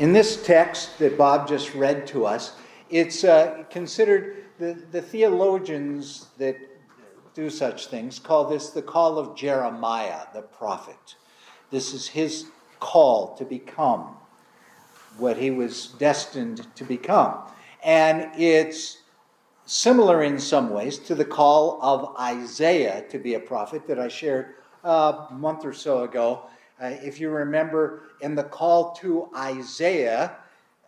In 0.00 0.14
this 0.14 0.42
text 0.42 0.98
that 1.00 1.18
Bob 1.18 1.46
just 1.46 1.74
read 1.74 2.06
to 2.06 2.24
us, 2.24 2.54
it's 2.88 3.22
uh, 3.22 3.64
considered 3.68 4.46
the, 4.58 4.82
the 4.92 5.02
theologians 5.02 6.28
that 6.38 6.56
do 7.34 7.50
such 7.50 7.88
things 7.88 8.18
call 8.18 8.46
this 8.46 8.70
the 8.70 8.80
call 8.80 9.18
of 9.18 9.36
Jeremiah, 9.36 10.22
the 10.32 10.40
prophet. 10.40 11.16
This 11.70 11.92
is 11.92 12.08
his 12.08 12.46
call 12.78 13.36
to 13.36 13.44
become 13.44 14.16
what 15.18 15.36
he 15.36 15.50
was 15.50 15.88
destined 15.98 16.66
to 16.76 16.84
become. 16.84 17.38
And 17.84 18.30
it's 18.40 19.02
similar 19.66 20.22
in 20.22 20.38
some 20.38 20.70
ways 20.70 20.98
to 21.00 21.14
the 21.14 21.26
call 21.26 21.78
of 21.82 22.16
Isaiah 22.18 23.04
to 23.10 23.18
be 23.18 23.34
a 23.34 23.40
prophet 23.40 23.86
that 23.86 23.98
I 23.98 24.08
shared 24.08 24.54
uh, 24.82 25.26
a 25.28 25.34
month 25.34 25.66
or 25.66 25.74
so 25.74 26.04
ago. 26.04 26.46
Uh, 26.80 26.94
if 27.02 27.20
you 27.20 27.28
remember 27.28 28.04
in 28.22 28.34
the 28.34 28.44
call 28.44 28.92
to 28.94 29.28
Isaiah, 29.36 30.36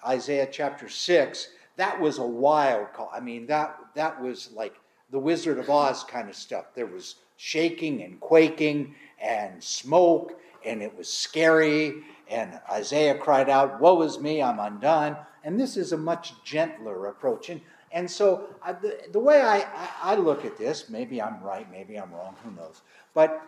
Isaiah 0.07 0.49
chapter 0.51 0.89
6, 0.89 1.49
that 1.77 2.01
was 2.01 2.19
a 2.19 2.27
wild 2.27 2.93
call. 2.95 3.11
I 3.13 3.21
mean, 3.21 3.47
that, 3.47 3.79
that 3.95 4.21
was 4.21 4.51
like 4.55 4.75
the 5.11 5.19
Wizard 5.19 5.59
of 5.59 5.69
Oz 5.69 6.03
kind 6.05 6.31
of 6.31 6.35
stuff. 6.35 6.75
There 6.75 6.87
was 6.87 7.17
shaking 7.37 8.03
and 8.03 8.19
quaking 8.21 8.95
and 9.21 9.63
smoke, 9.63 10.41
and 10.65 10.83
it 10.83 10.97
was 10.97 11.13
scary. 11.13 12.03
And 12.31 12.59
Isaiah 12.71 13.17
cried 13.17 13.51
out, 13.51 13.81
Woe 13.81 14.01
is 14.03 14.19
me, 14.19 14.43
I'm 14.43 14.61
undone. 14.61 15.17
And 15.45 15.61
this 15.61 15.77
is 15.77 15.93
a 15.93 15.97
much 15.99 16.33
gentler 16.45 17.09
approach. 17.09 17.51
And, 17.51 17.61
and 17.91 18.11
so 18.11 18.49
uh, 18.65 18.73
the, 18.73 18.99
the 19.13 19.21
way 19.21 19.43
I, 19.43 19.59
I, 19.59 19.89
I 20.03 20.15
look 20.15 20.47
at 20.47 20.57
this, 20.57 20.89
maybe 20.89 21.21
I'm 21.21 21.43
right, 21.43 21.71
maybe 21.71 21.97
I'm 21.97 22.13
wrong, 22.13 22.35
who 22.43 22.51
knows. 22.53 22.81
But 23.13 23.43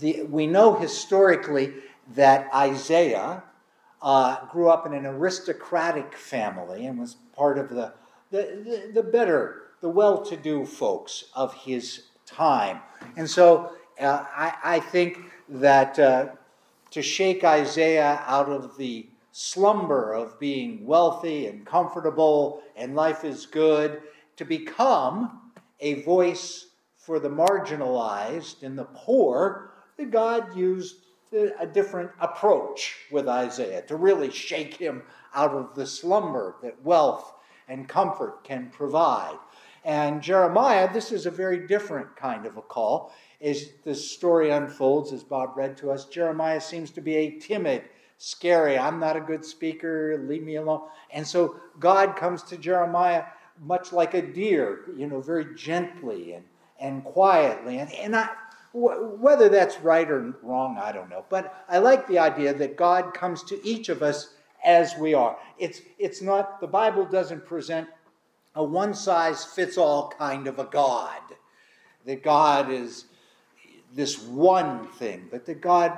the, 0.00 0.22
we 0.22 0.46
know 0.46 0.74
historically 0.74 1.74
that 2.14 2.52
Isaiah 2.54 3.42
uh, 4.00 4.46
grew 4.46 4.68
up 4.68 4.86
in 4.86 4.94
an 4.94 5.06
aristocratic 5.06 6.14
family 6.14 6.86
and 6.86 6.98
was 6.98 7.16
part 7.34 7.58
of 7.58 7.68
the, 7.68 7.92
the, 8.30 8.90
the, 8.94 9.02
better, 9.02 9.62
the 9.80 9.88
well 9.88 10.22
to 10.24 10.36
do 10.36 10.64
folks 10.64 11.24
of 11.34 11.54
his 11.54 12.04
time. 12.26 12.80
And 13.16 13.28
so 13.28 13.72
uh, 14.00 14.24
I, 14.34 14.54
I, 14.62 14.80
think 14.80 15.18
that 15.48 15.98
uh, 15.98 16.26
to 16.90 17.02
shake 17.02 17.42
Isaiah 17.42 18.22
out 18.26 18.48
of 18.48 18.76
the 18.76 19.08
slumber 19.32 20.12
of 20.12 20.38
being 20.38 20.86
wealthy 20.86 21.46
and 21.46 21.64
comfortable 21.66 22.62
and 22.76 22.94
life 22.94 23.24
is 23.24 23.46
good, 23.46 24.02
to 24.36 24.44
become 24.44 25.52
a 25.80 26.02
voice 26.02 26.66
for 26.96 27.18
the 27.18 27.28
marginalized 27.28 28.62
and 28.62 28.78
the 28.78 28.84
poor, 28.84 29.67
that 29.98 30.10
God 30.10 30.56
used 30.56 30.96
uh, 31.32 31.48
a 31.58 31.66
different 31.66 32.10
approach 32.20 32.96
with 33.10 33.28
Isaiah 33.28 33.82
to 33.82 33.96
really 33.96 34.30
shake 34.30 34.74
him 34.74 35.02
out 35.34 35.50
of 35.50 35.74
the 35.74 35.86
slumber 35.86 36.56
that 36.62 36.82
wealth 36.82 37.34
and 37.68 37.88
comfort 37.88 38.44
can 38.44 38.70
provide. 38.70 39.36
And 39.84 40.22
Jeremiah, 40.22 40.92
this 40.92 41.12
is 41.12 41.26
a 41.26 41.30
very 41.30 41.66
different 41.66 42.16
kind 42.16 42.46
of 42.46 42.56
a 42.56 42.62
call. 42.62 43.12
As 43.40 43.70
the 43.84 43.94
story 43.94 44.50
unfolds, 44.50 45.12
as 45.12 45.22
Bob 45.22 45.56
read 45.56 45.76
to 45.78 45.90
us, 45.90 46.06
Jeremiah 46.06 46.60
seems 46.60 46.90
to 46.92 47.00
be 47.00 47.16
a 47.16 47.38
timid, 47.38 47.84
scary, 48.16 48.78
I'm 48.78 48.98
not 48.98 49.16
a 49.16 49.20
good 49.20 49.44
speaker, 49.44 50.24
leave 50.28 50.42
me 50.42 50.56
alone. 50.56 50.82
And 51.12 51.26
so 51.26 51.60
God 51.78 52.16
comes 52.16 52.42
to 52.44 52.56
Jeremiah 52.56 53.24
much 53.60 53.92
like 53.92 54.14
a 54.14 54.22
deer, 54.22 54.80
you 54.96 55.06
know, 55.06 55.20
very 55.20 55.54
gently 55.54 56.34
and, 56.34 56.44
and 56.80 57.04
quietly. 57.04 57.78
And, 57.78 57.92
and 57.92 58.16
I, 58.16 58.28
whether 58.78 59.48
that's 59.48 59.80
right 59.80 60.08
or 60.10 60.34
wrong, 60.42 60.78
I 60.78 60.92
don't 60.92 61.10
know. 61.10 61.24
But 61.28 61.64
I 61.68 61.78
like 61.78 62.06
the 62.06 62.18
idea 62.18 62.54
that 62.54 62.76
God 62.76 63.14
comes 63.14 63.42
to 63.44 63.66
each 63.66 63.88
of 63.88 64.02
us 64.02 64.34
as 64.64 64.96
we 64.96 65.14
are. 65.14 65.36
It's, 65.58 65.80
it's 65.98 66.22
not, 66.22 66.60
the 66.60 66.66
Bible 66.66 67.04
doesn't 67.04 67.46
present 67.46 67.88
a 68.54 68.64
one 68.64 68.94
size 68.94 69.44
fits 69.44 69.78
all 69.78 70.12
kind 70.18 70.46
of 70.46 70.58
a 70.58 70.64
God. 70.64 71.20
That 72.06 72.22
God 72.22 72.70
is 72.70 73.06
this 73.94 74.20
one 74.22 74.88
thing, 74.88 75.28
but 75.30 75.46
that 75.46 75.60
God 75.60 75.96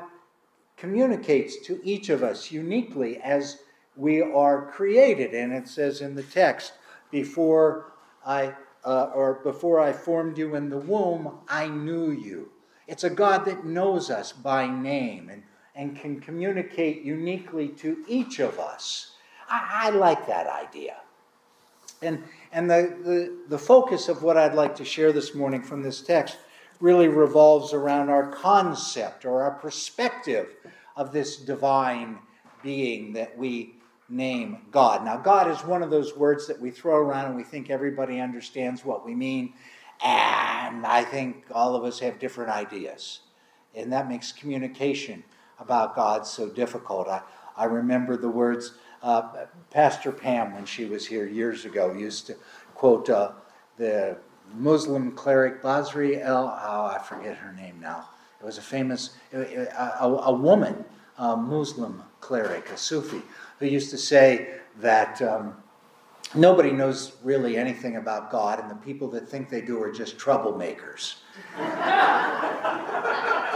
communicates 0.76 1.64
to 1.66 1.80
each 1.84 2.08
of 2.08 2.22
us 2.22 2.50
uniquely 2.50 3.18
as 3.18 3.58
we 3.96 4.22
are 4.22 4.70
created. 4.72 5.34
And 5.34 5.52
it 5.52 5.68
says 5.68 6.00
in 6.00 6.14
the 6.14 6.22
text, 6.22 6.72
before 7.10 7.92
I 8.24 8.54
uh, 8.84 9.10
or 9.14 9.40
before 9.44 9.80
I 9.80 9.92
formed 9.92 10.38
you 10.38 10.54
in 10.54 10.70
the 10.70 10.78
womb, 10.78 11.38
I 11.48 11.68
knew 11.68 12.10
you. 12.10 12.49
It's 12.90 13.04
a 13.04 13.10
God 13.10 13.44
that 13.44 13.64
knows 13.64 14.10
us 14.10 14.32
by 14.32 14.66
name 14.66 15.28
and, 15.28 15.44
and 15.76 15.96
can 15.96 16.18
communicate 16.18 17.02
uniquely 17.02 17.68
to 17.68 18.04
each 18.08 18.40
of 18.40 18.58
us. 18.58 19.12
I, 19.48 19.84
I 19.84 19.90
like 19.90 20.26
that 20.26 20.48
idea. 20.48 20.96
And, 22.02 22.24
and 22.50 22.68
the, 22.68 22.96
the, 23.04 23.38
the 23.48 23.58
focus 23.58 24.08
of 24.08 24.24
what 24.24 24.36
I'd 24.36 24.54
like 24.54 24.74
to 24.74 24.84
share 24.84 25.12
this 25.12 25.36
morning 25.36 25.62
from 25.62 25.84
this 25.84 26.00
text 26.00 26.38
really 26.80 27.06
revolves 27.06 27.72
around 27.72 28.08
our 28.08 28.32
concept 28.32 29.24
or 29.24 29.42
our 29.42 29.52
perspective 29.52 30.56
of 30.96 31.12
this 31.12 31.36
divine 31.36 32.18
being 32.60 33.12
that 33.12 33.38
we 33.38 33.76
name 34.08 34.62
God. 34.72 35.04
Now, 35.04 35.16
God 35.16 35.48
is 35.48 35.64
one 35.64 35.84
of 35.84 35.90
those 35.90 36.16
words 36.16 36.48
that 36.48 36.60
we 36.60 36.72
throw 36.72 36.96
around 36.96 37.26
and 37.26 37.36
we 37.36 37.44
think 37.44 37.70
everybody 37.70 38.18
understands 38.18 38.84
what 38.84 39.06
we 39.06 39.14
mean. 39.14 39.52
And 40.02 40.86
I 40.86 41.04
think 41.04 41.44
all 41.52 41.76
of 41.76 41.84
us 41.84 41.98
have 42.00 42.18
different 42.18 42.50
ideas. 42.50 43.20
And 43.74 43.92
that 43.92 44.08
makes 44.08 44.32
communication 44.32 45.22
about 45.58 45.94
God 45.94 46.26
so 46.26 46.48
difficult. 46.48 47.06
I, 47.08 47.22
I 47.56 47.64
remember 47.64 48.16
the 48.16 48.28
words 48.28 48.72
uh, 49.02 49.46
Pastor 49.70 50.12
Pam, 50.12 50.54
when 50.54 50.64
she 50.64 50.84
was 50.84 51.06
here 51.06 51.26
years 51.26 51.64
ago, 51.64 51.92
used 51.92 52.26
to 52.26 52.36
quote 52.74 53.08
uh, 53.08 53.32
the 53.76 54.16
Muslim 54.54 55.12
cleric 55.12 55.62
Basri 55.62 56.20
El, 56.20 56.46
oh, 56.46 56.86
I 56.86 56.98
forget 56.98 57.36
her 57.36 57.52
name 57.52 57.78
now. 57.80 58.08
It 58.40 58.44
was 58.44 58.58
a 58.58 58.62
famous, 58.62 59.16
a, 59.32 59.68
a, 60.00 60.08
a 60.26 60.32
woman, 60.32 60.84
a 61.18 61.36
Muslim 61.36 62.02
cleric, 62.20 62.68
a 62.70 62.76
Sufi, 62.76 63.22
who 63.58 63.66
used 63.66 63.90
to 63.90 63.98
say 63.98 64.54
that 64.80 65.20
um, 65.22 65.56
nobody 66.34 66.70
knows 66.70 67.16
really 67.22 67.56
anything 67.56 67.96
about 67.96 68.30
God, 68.30 68.60
and 68.60 68.70
the 68.70 68.74
people 68.76 69.08
that 69.10 69.28
think 69.28 69.48
they 69.48 69.60
do 69.60 69.82
are 69.82 69.92
just 69.92 70.18
troublemakers. 70.18 71.16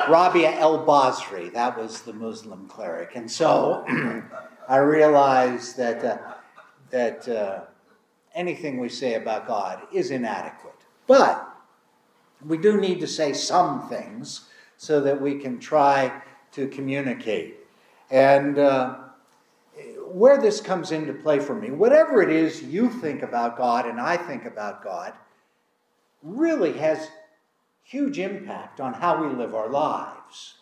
Rabia 0.08 0.58
el 0.58 0.84
Basri, 0.84 1.52
that 1.52 1.78
was 1.78 2.02
the 2.02 2.12
Muslim 2.12 2.66
cleric. 2.68 3.16
And 3.16 3.30
so 3.30 3.84
I 4.68 4.76
realized 4.76 5.76
that, 5.76 6.04
uh, 6.04 6.18
that 6.90 7.28
uh, 7.28 7.60
anything 8.34 8.78
we 8.78 8.88
say 8.88 9.14
about 9.14 9.46
God 9.46 9.82
is 9.92 10.10
inadequate. 10.10 10.74
But 11.06 11.48
we 12.44 12.58
do 12.58 12.80
need 12.80 13.00
to 13.00 13.06
say 13.06 13.32
some 13.32 13.88
things 13.88 14.48
so 14.76 15.00
that 15.00 15.20
we 15.20 15.36
can 15.38 15.58
try 15.58 16.22
to 16.52 16.68
communicate. 16.68 17.56
And 18.10 18.58
uh, 18.58 18.96
where 20.14 20.38
this 20.40 20.60
comes 20.60 20.92
into 20.92 21.12
play 21.12 21.40
for 21.40 21.56
me, 21.56 21.72
whatever 21.72 22.22
it 22.22 22.30
is 22.30 22.62
you 22.62 22.88
think 22.88 23.22
about 23.22 23.56
God 23.56 23.84
and 23.84 24.00
I 24.00 24.16
think 24.16 24.44
about 24.44 24.84
God, 24.84 25.12
really 26.22 26.72
has 26.74 27.08
huge 27.82 28.20
impact 28.20 28.80
on 28.80 28.94
how 28.94 29.20
we 29.20 29.34
live 29.34 29.56
our 29.56 29.68
lives. 29.68 30.54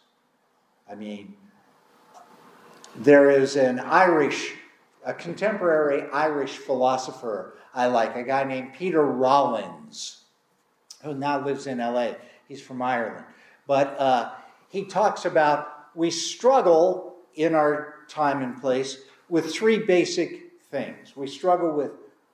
I 0.91 0.95
mean, 0.95 1.35
there 2.97 3.31
is 3.31 3.57
an 3.57 3.79
Irish, 3.79 4.55
a 5.05 5.13
contemporary 5.13 6.09
Irish 6.11 6.57
philosopher 6.57 7.59
I 7.75 7.89
like, 7.89 8.17
a 8.17 8.23
guy 8.23 8.45
named 8.45 8.73
Peter 8.73 9.05
Rollins, 9.05 10.23
who 11.03 11.13
now 11.13 11.45
lives 11.45 11.67
in 11.67 11.77
LA. 11.77 12.13
He's 12.49 12.63
from 12.63 12.81
Ireland. 12.81 13.27
But 13.67 14.01
uh, 14.01 14.31
he 14.71 14.87
talks 14.87 15.27
about 15.27 15.69
we 15.95 16.11
struggle 16.11 17.17
in 17.35 17.55
our 17.55 17.97
time 18.09 18.43
and 18.43 18.59
place 18.59 18.97
with 19.33 19.51
three 19.51 19.79
basic 19.79 20.53
things. 20.71 21.17
We 21.17 21.27
struggle 21.27 21.73
with 21.73 21.93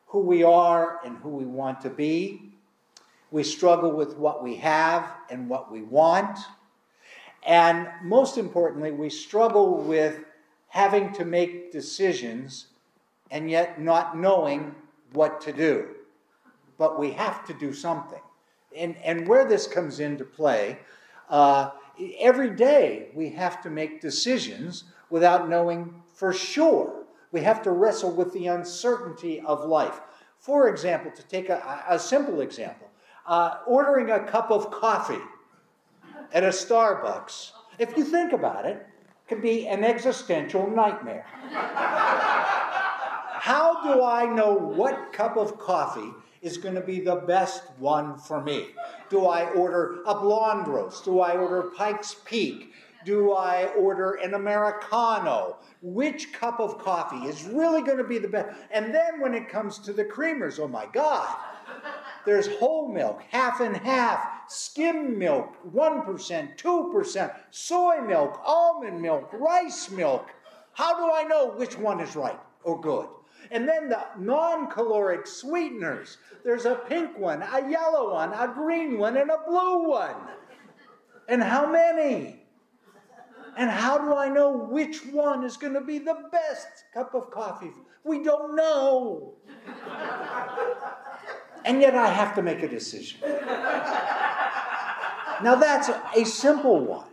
who 0.08 0.18
we 0.18 0.42
are 0.42 0.98
and 1.04 1.16
who 1.18 1.28
we 1.28 1.44
want 1.44 1.80
to 1.82 1.90
be. 1.90 2.50
We 3.30 3.44
struggle 3.44 3.92
with 3.92 4.16
what 4.16 4.42
we 4.42 4.56
have 4.56 5.08
and 5.30 5.48
what 5.48 5.70
we 5.70 5.82
want. 5.82 6.40
And 7.46 7.86
most 8.02 8.36
importantly, 8.36 8.90
we 8.90 9.10
struggle 9.10 9.76
with 9.76 10.24
having 10.66 11.12
to 11.12 11.24
make 11.24 11.70
decisions 11.70 12.66
and 13.30 13.48
yet 13.48 13.80
not 13.80 14.18
knowing 14.18 14.74
what 15.12 15.40
to 15.42 15.52
do. 15.52 15.90
But 16.78 16.98
we 16.98 17.12
have 17.12 17.46
to 17.46 17.54
do 17.54 17.72
something. 17.72 18.22
And, 18.76 18.96
and 19.04 19.28
where 19.28 19.44
this 19.44 19.68
comes 19.68 20.00
into 20.00 20.24
play, 20.24 20.80
uh, 21.30 21.70
every 22.18 22.50
day 22.50 23.10
we 23.14 23.28
have 23.30 23.62
to 23.62 23.70
make 23.70 24.00
decisions 24.00 24.82
without 25.10 25.48
knowing 25.48 26.02
for 26.18 26.32
sure. 26.32 27.04
We 27.30 27.42
have 27.42 27.62
to 27.62 27.70
wrestle 27.70 28.10
with 28.10 28.32
the 28.32 28.48
uncertainty 28.48 29.40
of 29.40 29.64
life. 29.64 30.00
For 30.38 30.68
example, 30.68 31.12
to 31.12 31.22
take 31.22 31.48
a, 31.48 31.84
a 31.88 31.98
simple 31.98 32.40
example, 32.40 32.88
uh, 33.26 33.58
ordering 33.66 34.10
a 34.10 34.24
cup 34.24 34.50
of 34.50 34.72
coffee 34.72 35.22
at 36.32 36.42
a 36.42 36.48
Starbucks. 36.48 37.52
If 37.78 37.96
you 37.96 38.02
think 38.02 38.32
about 38.32 38.66
it, 38.66 38.84
can 39.28 39.40
be 39.40 39.68
an 39.68 39.84
existential 39.84 40.68
nightmare. 40.68 41.24
How 43.40 43.82
do 43.84 44.02
I 44.02 44.26
know 44.26 44.54
what 44.54 45.12
cup 45.12 45.36
of 45.36 45.56
coffee 45.58 46.10
is 46.42 46.56
going 46.56 46.74
to 46.74 46.80
be 46.80 46.98
the 46.98 47.16
best 47.16 47.62
one 47.78 48.18
for 48.18 48.42
me? 48.42 48.70
Do 49.10 49.26
I 49.26 49.50
order 49.52 49.98
a 50.06 50.14
blonde 50.18 50.66
roast? 50.66 51.04
Do 51.04 51.20
I 51.20 51.36
order 51.36 51.70
Pike's 51.76 52.16
Peak? 52.24 52.72
Do 53.08 53.32
I 53.32 53.68
order 53.68 54.16
an 54.16 54.34
Americano? 54.34 55.56
Which 55.80 56.30
cup 56.34 56.60
of 56.60 56.78
coffee 56.78 57.26
is 57.26 57.42
really 57.44 57.80
going 57.80 57.96
to 57.96 58.04
be 58.04 58.18
the 58.18 58.28
best? 58.28 58.54
And 58.70 58.94
then 58.94 59.18
when 59.18 59.32
it 59.32 59.48
comes 59.48 59.78
to 59.78 59.94
the 59.94 60.04
creamers, 60.04 60.60
oh 60.60 60.68
my 60.68 60.84
God, 60.92 61.34
there's 62.26 62.48
whole 62.58 62.92
milk, 62.92 63.22
half 63.30 63.60
and 63.60 63.74
half, 63.74 64.28
skim 64.48 65.18
milk, 65.18 65.56
1%, 65.74 66.58
2%, 66.58 67.34
soy 67.50 68.00
milk, 68.02 68.42
almond 68.44 69.00
milk, 69.00 69.30
rice 69.32 69.90
milk. 69.90 70.28
How 70.74 70.94
do 70.98 71.10
I 71.10 71.22
know 71.22 71.52
which 71.52 71.78
one 71.78 72.00
is 72.00 72.14
right 72.14 72.38
or 72.62 72.78
good? 72.78 73.08
And 73.50 73.66
then 73.66 73.88
the 73.88 74.04
non 74.18 74.68
caloric 74.68 75.26
sweeteners. 75.26 76.18
There's 76.44 76.66
a 76.66 76.74
pink 76.74 77.18
one, 77.18 77.40
a 77.40 77.70
yellow 77.70 78.12
one, 78.12 78.34
a 78.34 78.52
green 78.52 78.98
one, 78.98 79.16
and 79.16 79.30
a 79.30 79.38
blue 79.46 79.88
one. 79.88 80.16
And 81.26 81.42
how 81.42 81.72
many? 81.72 82.42
And 83.58 83.68
how 83.68 83.98
do 83.98 84.14
I 84.14 84.28
know 84.28 84.52
which 84.52 85.04
one 85.06 85.42
is 85.42 85.56
going 85.56 85.74
to 85.74 85.80
be 85.80 85.98
the 85.98 86.16
best 86.30 86.84
cup 86.94 87.12
of 87.12 87.32
coffee? 87.32 87.72
We 88.04 88.22
don't 88.22 88.54
know. 88.54 89.34
and 91.64 91.80
yet 91.80 91.96
I 91.96 92.06
have 92.06 92.36
to 92.36 92.42
make 92.42 92.62
a 92.62 92.68
decision. 92.68 93.18
Now 95.42 95.56
that's 95.56 95.90
a 96.16 96.24
simple 96.24 96.78
one. 96.78 97.08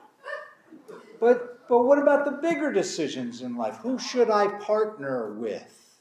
But, 1.20 1.68
but 1.68 1.84
what 1.84 1.98
about 1.98 2.26
the 2.26 2.34
bigger 2.34 2.72
decisions 2.72 3.42
in 3.42 3.58
life? 3.58 3.78
Who 3.78 3.98
should 3.98 4.30
I 4.30 4.48
partner 4.60 5.34
with? 5.34 5.98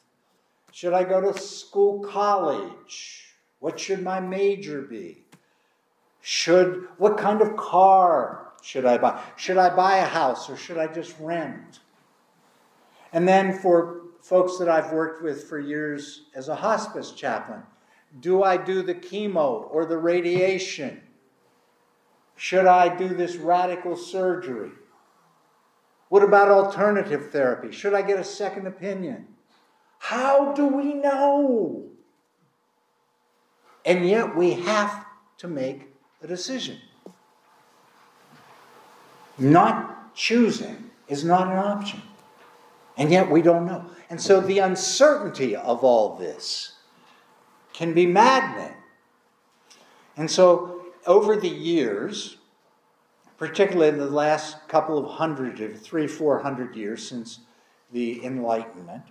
Should 0.72 0.92
I 0.92 1.04
go 1.04 1.22
to 1.22 1.40
school, 1.40 2.00
college? 2.00 3.32
What 3.60 3.80
should 3.80 4.02
my 4.02 4.20
major 4.20 4.82
be? 4.82 5.24
Should 6.20 6.86
what 6.98 7.16
kind 7.16 7.40
of 7.40 7.56
car 7.56 8.43
should 8.64 8.86
I 8.86 8.96
buy? 8.96 9.22
Should 9.36 9.58
I 9.58 9.68
buy 9.76 9.98
a 9.98 10.06
house 10.06 10.48
or 10.48 10.56
should 10.56 10.78
I 10.78 10.86
just 10.86 11.14
rent? 11.20 11.80
And 13.12 13.28
then 13.28 13.58
for 13.58 14.00
folks 14.22 14.56
that 14.56 14.70
I've 14.70 14.90
worked 14.90 15.22
with 15.22 15.44
for 15.44 15.58
years 15.58 16.22
as 16.34 16.48
a 16.48 16.56
hospice 16.56 17.12
chaplain, 17.12 17.62
do 18.20 18.42
I 18.42 18.56
do 18.56 18.80
the 18.80 18.94
chemo 18.94 19.68
or 19.70 19.84
the 19.84 19.98
radiation? 19.98 21.02
Should 22.36 22.64
I 22.64 22.88
do 22.88 23.08
this 23.08 23.36
radical 23.36 23.96
surgery? 23.96 24.70
What 26.08 26.22
about 26.22 26.48
alternative 26.48 27.30
therapy? 27.30 27.70
Should 27.70 27.92
I 27.92 28.00
get 28.00 28.18
a 28.18 28.24
second 28.24 28.66
opinion? 28.66 29.26
How 29.98 30.54
do 30.54 30.66
we 30.66 30.94
know? 30.94 31.84
And 33.84 34.08
yet 34.08 34.34
we 34.34 34.52
have 34.52 35.04
to 35.38 35.48
make 35.48 35.88
a 36.22 36.26
decision. 36.26 36.78
Not 39.38 40.14
choosing 40.14 40.90
is 41.08 41.24
not 41.24 41.48
an 41.48 41.58
option. 41.58 42.02
And 42.96 43.10
yet 43.10 43.30
we 43.30 43.42
don't 43.42 43.66
know. 43.66 43.86
And 44.08 44.20
so 44.20 44.40
the 44.40 44.60
uncertainty 44.60 45.56
of 45.56 45.82
all 45.82 46.16
this 46.16 46.74
can 47.72 47.92
be 47.92 48.06
maddening. 48.06 48.76
And 50.16 50.30
so 50.30 50.82
over 51.06 51.36
the 51.36 51.48
years, 51.48 52.36
particularly 53.36 53.88
in 53.88 53.98
the 53.98 54.06
last 54.06 54.68
couple 54.68 54.96
of 54.96 55.10
hundred, 55.10 55.76
three, 55.80 56.06
four 56.06 56.38
hundred 56.38 56.76
years 56.76 57.06
since 57.06 57.40
the 57.92 58.24
Enlightenment, 58.24 59.02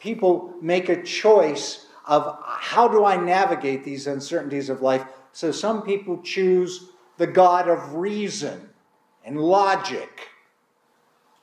people 0.00 0.52
make 0.60 0.88
a 0.88 1.02
choice 1.02 1.86
of 2.06 2.38
how 2.44 2.88
do 2.88 3.04
I 3.04 3.16
navigate 3.16 3.84
these 3.84 4.08
uncertainties 4.08 4.68
of 4.68 4.82
life. 4.82 5.04
So 5.32 5.52
some 5.52 5.82
people 5.82 6.20
choose 6.22 6.88
the 7.16 7.28
God 7.28 7.68
of 7.68 7.94
reason 7.94 8.70
and 9.24 9.40
logic. 9.40 10.28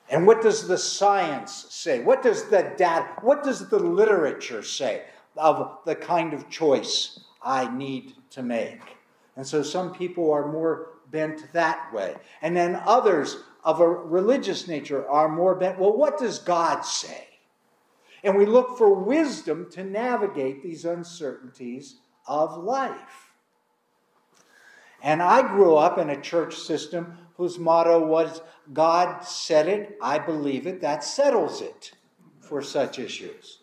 And 0.09 0.25
what 0.25 0.41
does 0.41 0.67
the 0.67 0.77
science 0.77 1.67
say? 1.69 2.01
What 2.01 2.23
does 2.23 2.49
the 2.49 2.73
data, 2.77 3.07
what 3.21 3.43
does 3.43 3.69
the 3.69 3.79
literature 3.79 4.63
say 4.63 5.03
of 5.37 5.77
the 5.85 5.95
kind 5.95 6.33
of 6.33 6.49
choice 6.49 7.19
I 7.43 7.73
need 7.75 8.13
to 8.31 8.41
make? 8.41 8.81
And 9.35 9.45
so 9.45 9.61
some 9.61 9.93
people 9.93 10.31
are 10.31 10.51
more 10.51 10.87
bent 11.11 11.53
that 11.53 11.93
way. 11.93 12.15
And 12.41 12.55
then 12.55 12.81
others 12.85 13.37
of 13.63 13.81
a 13.81 13.87
religious 13.87 14.67
nature 14.67 15.07
are 15.07 15.29
more 15.29 15.55
bent, 15.55 15.79
well, 15.79 15.95
what 15.95 16.17
does 16.17 16.39
God 16.39 16.81
say? 16.81 17.27
And 18.23 18.35
we 18.35 18.45
look 18.45 18.77
for 18.77 18.93
wisdom 18.93 19.69
to 19.71 19.83
navigate 19.83 20.61
these 20.61 20.85
uncertainties 20.85 21.95
of 22.27 22.57
life. 22.57 23.31
And 25.01 25.21
I 25.21 25.47
grew 25.47 25.75
up 25.75 25.97
in 25.97 26.09
a 26.09 26.19
church 26.19 26.55
system 26.55 27.17
whose 27.39 27.57
motto 27.57 28.05
was 28.05 28.41
God 28.73 29.21
said 29.21 29.69
it, 29.69 29.97
I 30.01 30.19
believe 30.19 30.67
it, 30.67 30.81
that 30.81 31.05
settles 31.05 31.61
it 31.61 31.93
for 32.41 32.61
such 32.61 32.99
issues. 32.99 33.59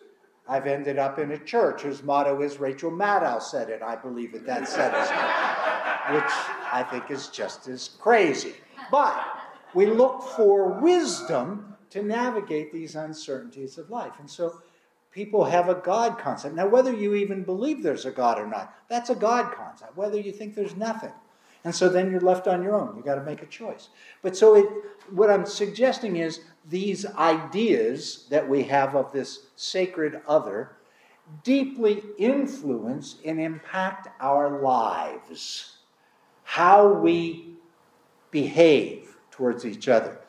I've 0.49 0.65
ended 0.65 0.97
up 0.97 1.19
in 1.19 1.31
a 1.31 1.37
church 1.37 1.83
whose 1.83 2.01
motto 2.01 2.41
is 2.41 2.59
Rachel 2.59 2.89
Maddow 2.89 3.39
said 3.39 3.69
it, 3.69 3.83
I 3.83 3.95
believe 3.95 4.33
it, 4.33 4.47
that 4.47 4.67
settles 4.67 5.07
it, 5.07 5.13
which 6.15 6.33
I 6.73 6.83
think 6.89 7.11
is 7.11 7.27
just 7.27 7.67
as 7.67 7.89
crazy. 7.99 8.55
But 8.89 9.23
we 9.75 9.85
look 9.85 10.23
for 10.23 10.81
wisdom 10.81 11.75
to 11.91 12.01
navigate 12.01 12.73
these 12.73 12.95
uncertainties 12.95 13.77
of 13.77 13.91
life. 13.91 14.13
And 14.19 14.27
so 14.27 14.59
people 15.11 15.45
have 15.45 15.69
a 15.69 15.75
God 15.75 16.17
concept. 16.17 16.55
Now, 16.55 16.67
whether 16.67 16.91
you 16.91 17.13
even 17.13 17.43
believe 17.43 17.83
there's 17.83 18.05
a 18.05 18.11
God 18.11 18.39
or 18.39 18.47
not, 18.47 18.73
that's 18.89 19.11
a 19.11 19.15
God 19.15 19.53
concept, 19.53 19.95
whether 19.95 20.19
you 20.19 20.31
think 20.31 20.55
there's 20.55 20.75
nothing. 20.75 21.13
And 21.67 21.75
so 21.75 21.89
then 21.89 22.09
you're 22.09 22.21
left 22.21 22.47
on 22.47 22.63
your 22.63 22.73
own. 22.73 22.95
You've 22.95 23.03
got 23.03 23.15
to 23.15 23.25
make 23.25 23.43
a 23.43 23.45
choice. 23.45 23.89
But 24.21 24.37
so 24.37 24.55
it, 24.55 24.65
what 25.11 25.29
I'm 25.29 25.45
suggesting 25.45 26.15
is 26.15 26.39
these 26.69 27.05
ideas 27.05 28.25
that 28.29 28.47
we 28.47 28.63
have 28.63 28.95
of 28.95 29.11
this 29.11 29.47
sacred 29.57 30.21
other 30.29 30.77
deeply 31.43 32.03
influence 32.17 33.17
and 33.25 33.37
impact 33.37 34.07
our 34.21 34.61
lives, 34.61 35.79
how 36.43 36.87
we 36.87 37.57
behave 38.31 39.17
towards 39.29 39.65
each 39.65 39.89
other. 39.89 40.21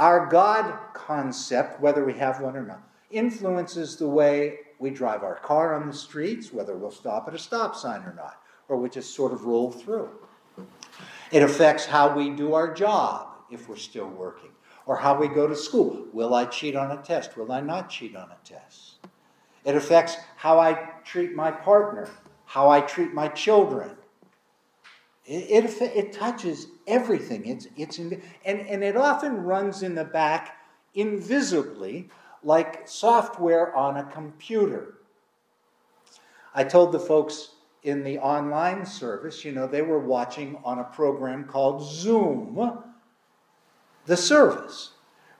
Our 0.00 0.26
God 0.26 0.76
concept, 0.94 1.80
whether 1.80 2.04
we 2.04 2.14
have 2.14 2.40
one 2.40 2.56
or 2.56 2.66
not, 2.66 2.82
influences 3.08 3.94
the 3.94 4.08
way 4.08 4.58
we 4.80 4.90
drive 4.90 5.22
our 5.22 5.36
car 5.36 5.80
on 5.80 5.86
the 5.86 5.94
streets, 5.94 6.52
whether 6.52 6.76
we'll 6.76 6.90
stop 6.90 7.28
at 7.28 7.34
a 7.34 7.38
stop 7.38 7.76
sign 7.76 8.02
or 8.02 8.14
not, 8.16 8.42
or 8.68 8.78
we 8.78 8.88
just 8.88 9.14
sort 9.14 9.32
of 9.32 9.44
roll 9.44 9.70
through. 9.70 10.10
It 11.32 11.42
affects 11.42 11.86
how 11.86 12.14
we 12.14 12.30
do 12.30 12.54
our 12.54 12.72
job 12.72 13.28
if 13.50 13.68
we're 13.68 13.76
still 13.76 14.08
working, 14.08 14.50
or 14.86 14.96
how 14.96 15.18
we 15.18 15.26
go 15.28 15.48
to 15.48 15.56
school. 15.56 16.06
Will 16.12 16.34
I 16.34 16.44
cheat 16.44 16.76
on 16.76 16.92
a 16.92 17.02
test? 17.02 17.36
Will 17.36 17.50
I 17.50 17.60
not 17.60 17.90
cheat 17.90 18.14
on 18.14 18.30
a 18.30 18.36
test? 18.44 18.98
It 19.64 19.74
affects 19.74 20.16
how 20.36 20.60
I 20.60 20.74
treat 21.04 21.34
my 21.34 21.50
partner, 21.50 22.08
how 22.44 22.70
I 22.70 22.80
treat 22.80 23.12
my 23.12 23.28
children, 23.28 23.96
it, 25.24 25.64
it, 25.64 25.82
it 25.96 26.12
touches 26.12 26.66
everything. 26.86 27.46
It's, 27.46 27.68
it's 27.76 27.98
in, 27.98 28.22
and, 28.44 28.60
and 28.60 28.82
it 28.82 28.96
often 28.96 29.44
runs 29.44 29.82
in 29.82 29.94
the 29.94 30.04
back 30.04 30.56
invisibly, 30.94 32.08
like 32.42 32.88
software 32.88 33.74
on 33.74 33.96
a 33.96 34.04
computer. 34.04 34.98
I 36.54 36.64
told 36.64 36.92
the 36.92 37.00
folks 37.00 37.50
in 37.82 38.04
the 38.04 38.18
online 38.18 38.86
service, 38.86 39.44
you 39.44 39.52
know, 39.52 39.66
they 39.66 39.82
were 39.82 39.98
watching 39.98 40.58
on 40.64 40.78
a 40.78 40.84
program 40.84 41.44
called 41.44 41.82
Zoom, 41.82 42.78
the 44.06 44.16
service. 44.16 44.92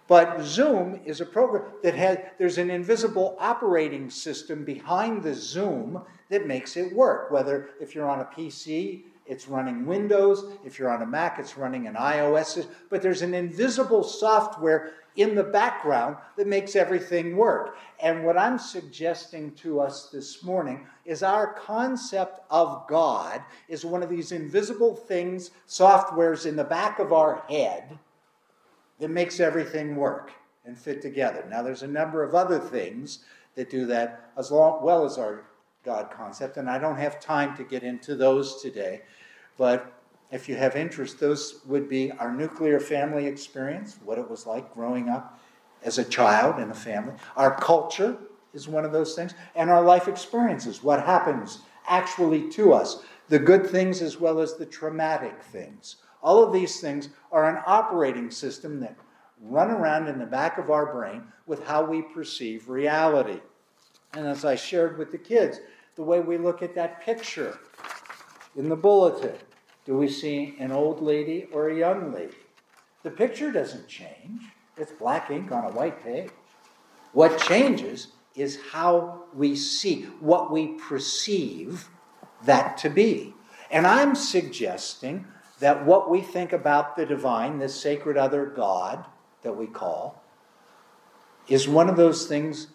But 0.09 0.43
Zoom 0.43 1.01
is 1.05 1.21
a 1.21 1.27
program 1.27 1.65
that 1.83 1.95
has, 1.95 2.19
there's 2.39 2.59
an 2.59 2.71
invisible 2.71 3.37
operating 3.39 4.11
system 4.11 4.65
behind 4.65 5.23
the 5.23 5.35
Zoom 5.35 6.03
that 6.29 6.47
makes 6.47 6.77
it 6.77 6.93
work. 6.93 7.31
Whether 7.31 7.71
if 7.81 7.95
you're 7.95 8.11
on 8.11 8.21
a 8.21 8.25
PC, 8.25 9.05
it's 9.27 9.49
running 9.49 9.87
Windows. 9.87 10.45
If 10.65 10.79
you're 10.79 10.91
on 10.91 11.03
a 11.03 11.07
Mac, 11.07 11.39
it's 11.39 11.57
running 11.57 11.87
an 11.87 11.95
iOS. 11.95 12.67
But 12.91 13.01
there's 13.01 13.23
an 13.23 13.35
invisible 13.35 14.03
software 14.03 14.95
in 15.17 15.35
the 15.35 15.45
background 15.45 16.17
that 16.37 16.47
makes 16.47 16.75
everything 16.75 17.37
work. 17.37 17.77
And 18.01 18.25
what 18.25 18.39
I'm 18.39 18.59
suggesting 18.59 19.53
to 19.57 19.81
us 19.81 20.09
this 20.11 20.43
morning 20.43 20.87
is 21.05 21.23
our 21.23 21.55
concept 21.55 22.41
of 22.51 22.87
God 22.89 23.43
is 23.69 23.85
one 23.85 24.03
of 24.03 24.09
these 24.09 24.33
invisible 24.33 24.95
things, 24.95 25.51
softwares 25.69 26.47
in 26.47 26.57
the 26.57 26.65
back 26.65 26.99
of 26.99 27.13
our 27.13 27.43
head 27.49 27.99
that 28.99 29.09
makes 29.09 29.41
everything 29.41 29.97
work 29.97 30.33
and 30.65 30.79
fit 30.79 31.03
together. 31.03 31.45
Now, 31.51 31.63
there's 31.63 31.83
a 31.83 31.89
number 31.89 32.23
of 32.23 32.35
other 32.35 32.59
things 32.59 33.25
that 33.55 33.71
do 33.71 33.85
that 33.87 34.31
as 34.39 34.51
long, 34.51 34.83
well 34.83 35.05
as 35.05 35.19
our 35.19 35.45
God 35.85 36.11
concept, 36.11 36.57
and 36.57 36.71
I 36.71 36.79
don't 36.79 36.97
have 36.97 37.21
time 37.21 37.57
to 37.57 37.65
get 37.65 37.83
into 37.83 38.15
those 38.15 38.63
today. 38.63 39.03
But 39.59 39.93
if 40.33 40.49
you 40.49 40.57
have 40.57 40.75
interest, 40.75 41.21
those 41.21 41.61
would 41.67 41.89
be 41.89 42.11
our 42.13 42.33
nuclear 42.33 42.81
family 42.81 43.27
experience, 43.27 43.99
what 44.03 44.19
it 44.19 44.29
was 44.29 44.47
like 44.47 44.73
growing 44.73 45.11
up 45.11 45.39
as 45.85 45.99
a 45.99 46.05
child 46.05 46.59
in 46.59 46.71
a 46.71 46.75
family. 46.75 47.15
Our 47.37 47.55
culture 47.55 48.17
is 48.55 48.67
one 48.67 48.85
of 48.85 48.93
those 48.93 49.15
things, 49.15 49.35
and 49.55 49.71
our 49.71 49.83
life 49.83 50.09
experiences, 50.09 50.83
what 50.83 51.05
happens 51.05 51.61
actually 51.87 52.49
to 52.51 52.73
us, 52.73 53.03
the 53.29 53.39
good 53.39 53.67
things 53.67 54.01
as 54.01 54.19
well 54.19 54.41
as 54.41 54.55
the 54.55 54.67
traumatic 54.67 55.43
things. 55.43 55.97
All 56.23 56.43
of 56.43 56.53
these 56.53 56.81
things 56.81 57.11
are 57.31 57.49
an 57.49 57.63
operating 57.67 58.31
system 58.31 58.81
that 58.81 58.97
run 59.41 59.71
around 59.71 60.09
in 60.09 60.19
the 60.19 60.27
back 60.27 60.57
of 60.57 60.71
our 60.71 60.93
brain 60.93 61.25
with 61.47 61.67
how 61.67 61.85
we 61.85 62.01
perceive 62.01 62.69
reality. 62.69 63.41
And 64.15 64.27
as 64.27 64.45
I 64.45 64.55
shared 64.55 64.97
with 64.99 65.11
the 65.11 65.19
kids, 65.19 65.61
the 65.97 66.03
way 66.03 66.21
we 66.21 66.39
look 66.39 66.63
at 66.63 66.75
that 66.75 67.03
picture 67.03 67.59
in 68.57 68.69
the 68.69 68.77
bulletin, 68.77 69.35
do 69.85 69.97
we 69.97 70.09
see 70.09 70.55
an 70.59 70.73
old 70.73 71.03
lady 71.03 71.49
or 71.53 71.69
a 71.69 71.77
young 71.77 72.13
lady? 72.13 72.37
The 73.03 73.11
picture 73.11 73.51
doesn't 73.51 73.89
change. 73.89 74.43
It's 74.77 74.93
black 74.93 75.31
ink 75.31 75.51
on 75.51 75.65
a 75.65 75.71
white 75.71 76.03
page. 76.03 76.31
What 77.13 77.39
changes 77.39 78.09
is 78.35 78.59
how 78.71 79.25
we 79.35 79.57
see, 79.57 80.03
what 80.21 80.51
we 80.51 80.69
perceive 80.79 81.89
that 82.45 82.79
to 82.79 82.89
be. 82.89 83.35
And 83.71 83.87
I'm 83.87 84.15
suggesting 84.15 85.27
that 85.59 85.85
what 85.85 86.11
we 86.11 86.21
think 86.21 86.53
about 86.53 86.97
the 86.97 87.07
divine, 87.07 87.59
this 87.59 87.79
sacred 87.79 88.17
other 88.17 88.47
God 88.47 89.05
that 89.43 89.57
we 89.57 89.67
call, 89.67 90.23
is 91.49 91.69
one 91.69 91.89
of 91.89 91.97
those 91.97 92.27
things 92.27 92.69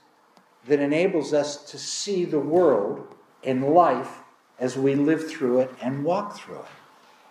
that 0.67 0.79
enables 0.79 1.33
us 1.33 1.63
to 1.71 1.77
see 1.77 2.25
the 2.25 2.39
world 2.39 3.15
and 3.43 3.73
life 3.73 4.19
as 4.59 4.77
we 4.77 4.95
live 4.95 5.29
through 5.29 5.59
it 5.59 5.71
and 5.81 6.03
walk 6.03 6.37
through 6.37 6.59
it. 6.59 6.65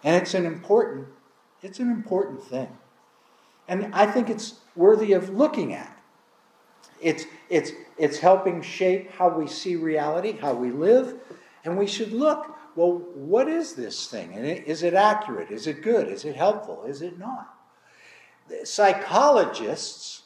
And 0.07 0.15
it's 0.15 0.35
an 0.35 0.47
important, 0.47 1.09
it's 1.63 1.81
an 1.81 1.91
important 1.91 2.41
thing. 2.41 2.69
And 3.67 3.93
I 3.93 4.07
think 4.07 4.31
it's 4.31 4.55
worthy 4.77 5.13
of 5.15 5.31
looking 5.31 5.75
at. 5.75 6.01
It's, 7.03 7.25
it's, 7.51 7.73
it's 7.99 8.19
helping 8.19 8.63
shape 8.63 9.11
how 9.11 9.29
we 9.29 9.49
see 9.49 9.75
reality, 9.75 10.39
how 10.39 10.55
we 10.55 10.71
live, 10.71 11.17
and 11.65 11.77
we 11.77 11.89
should 11.89 12.13
look 12.13 12.57
well, 12.77 12.99
what 13.15 13.49
is 13.49 13.73
this 13.73 14.07
thing? 14.07 14.35
And 14.35 14.45
is 14.45 14.83
it 14.83 14.93
accurate? 14.93 15.51
Is 15.51 15.67
it 15.67 15.83
good? 15.83 16.09
Is 16.09 16.27
it 16.27 16.37
helpful? 16.37 16.85
Is 16.85 17.01
it 17.01 17.19
not? 17.19 17.55
Psychologists 18.65 20.25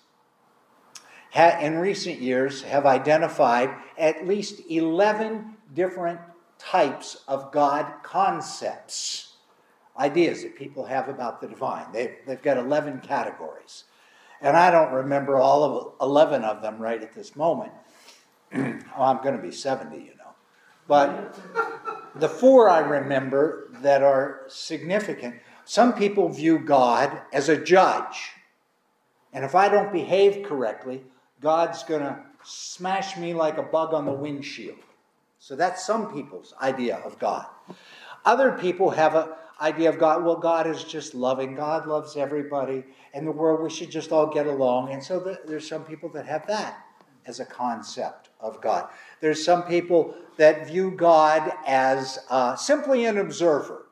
in 1.34 1.78
recent 1.78 2.20
years 2.20 2.62
have 2.62 2.86
identified 2.86 3.70
at 3.96 4.26
least 4.26 4.60
11 4.68 5.58
different 5.72 6.18
types 6.58 7.22
of 7.28 7.52
God 7.52 7.86
concepts 8.02 9.29
ideas 10.00 10.42
that 10.42 10.56
people 10.56 10.84
have 10.84 11.08
about 11.08 11.40
the 11.40 11.46
divine. 11.46 11.92
They've, 11.92 12.16
they've 12.26 12.42
got 12.42 12.56
11 12.56 13.00
categories. 13.00 13.84
And 14.40 14.56
I 14.56 14.70
don't 14.70 14.92
remember 14.92 15.36
all 15.36 15.62
of 15.62 15.92
11 16.00 16.42
of 16.42 16.62
them 16.62 16.78
right 16.78 17.02
at 17.02 17.14
this 17.14 17.36
moment. 17.36 17.72
oh, 18.54 18.80
I'm 18.98 19.22
going 19.22 19.36
to 19.36 19.42
be 19.42 19.52
70, 19.52 19.96
you 19.96 20.16
know. 20.16 20.34
But 20.88 21.38
the 22.16 22.28
four 22.28 22.68
I 22.68 22.80
remember 22.80 23.70
that 23.82 24.02
are 24.02 24.42
significant 24.48 25.36
some 25.70 25.92
people 25.92 26.28
view 26.28 26.58
God 26.58 27.22
as 27.32 27.48
a 27.48 27.56
judge. 27.56 28.32
And 29.32 29.44
if 29.44 29.54
I 29.54 29.68
don't 29.68 29.92
behave 29.92 30.44
correctly, 30.44 31.04
God's 31.40 31.84
going 31.84 32.00
to 32.00 32.18
smash 32.42 33.16
me 33.16 33.34
like 33.34 33.56
a 33.56 33.62
bug 33.62 33.94
on 33.94 34.04
the 34.04 34.12
windshield. 34.12 34.80
So 35.38 35.54
that's 35.54 35.84
some 35.84 36.12
people's 36.12 36.54
idea 36.60 36.96
of 37.04 37.20
God. 37.20 37.46
Other 38.24 38.50
people 38.50 38.90
have 38.90 39.14
a, 39.14 39.36
idea 39.60 39.88
of 39.88 39.98
God. 39.98 40.24
Well, 40.24 40.36
God 40.36 40.66
is 40.66 40.84
just 40.84 41.14
loving. 41.14 41.54
God 41.54 41.86
loves 41.86 42.16
everybody. 42.16 42.84
In 43.14 43.24
the 43.24 43.32
world, 43.32 43.62
we 43.62 43.70
should 43.70 43.90
just 43.90 44.12
all 44.12 44.26
get 44.26 44.46
along. 44.46 44.92
And 44.92 45.02
so 45.02 45.20
the, 45.20 45.40
there's 45.46 45.68
some 45.68 45.84
people 45.84 46.08
that 46.10 46.26
have 46.26 46.46
that 46.46 46.84
as 47.26 47.40
a 47.40 47.44
concept 47.44 48.30
of 48.40 48.60
God. 48.60 48.88
There's 49.20 49.44
some 49.44 49.64
people 49.64 50.14
that 50.36 50.66
view 50.66 50.90
God 50.90 51.52
as 51.66 52.18
uh, 52.30 52.56
simply 52.56 53.04
an 53.04 53.18
observer. 53.18 53.86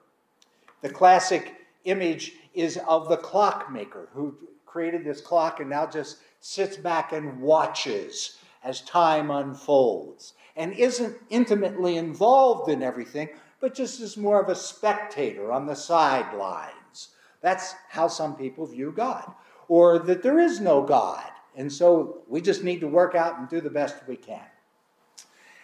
The 0.80 0.88
classic 0.88 1.54
image 1.84 2.32
is 2.54 2.78
of 2.88 3.08
the 3.08 3.16
clockmaker 3.16 4.08
who 4.12 4.36
created 4.64 5.04
this 5.04 5.20
clock 5.20 5.60
and 5.60 5.70
now 5.70 5.86
just 5.86 6.18
sits 6.40 6.76
back 6.76 7.12
and 7.12 7.40
watches 7.40 8.38
as 8.64 8.80
time 8.82 9.30
unfolds 9.30 10.34
and 10.56 10.72
isn't 10.72 11.16
intimately 11.30 11.96
involved 11.96 12.68
in 12.70 12.82
everything, 12.82 13.28
but 13.60 13.74
just 13.74 14.00
as 14.00 14.16
more 14.16 14.40
of 14.40 14.48
a 14.48 14.54
spectator 14.54 15.52
on 15.52 15.66
the 15.66 15.74
sidelines. 15.74 17.08
That's 17.40 17.74
how 17.88 18.08
some 18.08 18.36
people 18.36 18.66
view 18.66 18.92
God. 18.94 19.32
Or 19.68 19.98
that 19.98 20.22
there 20.22 20.38
is 20.38 20.60
no 20.60 20.82
God, 20.82 21.30
and 21.54 21.70
so 21.70 22.22
we 22.26 22.40
just 22.40 22.64
need 22.64 22.80
to 22.80 22.88
work 22.88 23.14
out 23.14 23.38
and 23.38 23.48
do 23.48 23.60
the 23.60 23.68
best 23.68 23.96
we 24.06 24.16
can. 24.16 24.46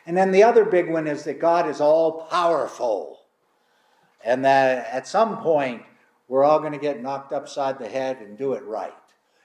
And 0.07 0.17
then 0.17 0.31
the 0.31 0.43
other 0.43 0.65
big 0.65 0.91
one 0.91 1.07
is 1.07 1.25
that 1.25 1.41
God 1.41 1.69
is 1.69 1.81
all 1.81 2.27
powerful, 2.27 3.21
and 4.23 4.45
that 4.45 4.87
at 4.89 5.09
some 5.09 5.39
point 5.39 5.83
we're 6.29 6.45
all 6.45 6.59
going 6.59 6.73
to 6.73 6.79
get 6.79 7.03
knocked 7.03 7.33
upside 7.33 7.79
the 7.79 7.89
head 7.89 8.19
and 8.19 8.37
do 8.37 8.53
it 8.53 8.65
right. 8.65 8.93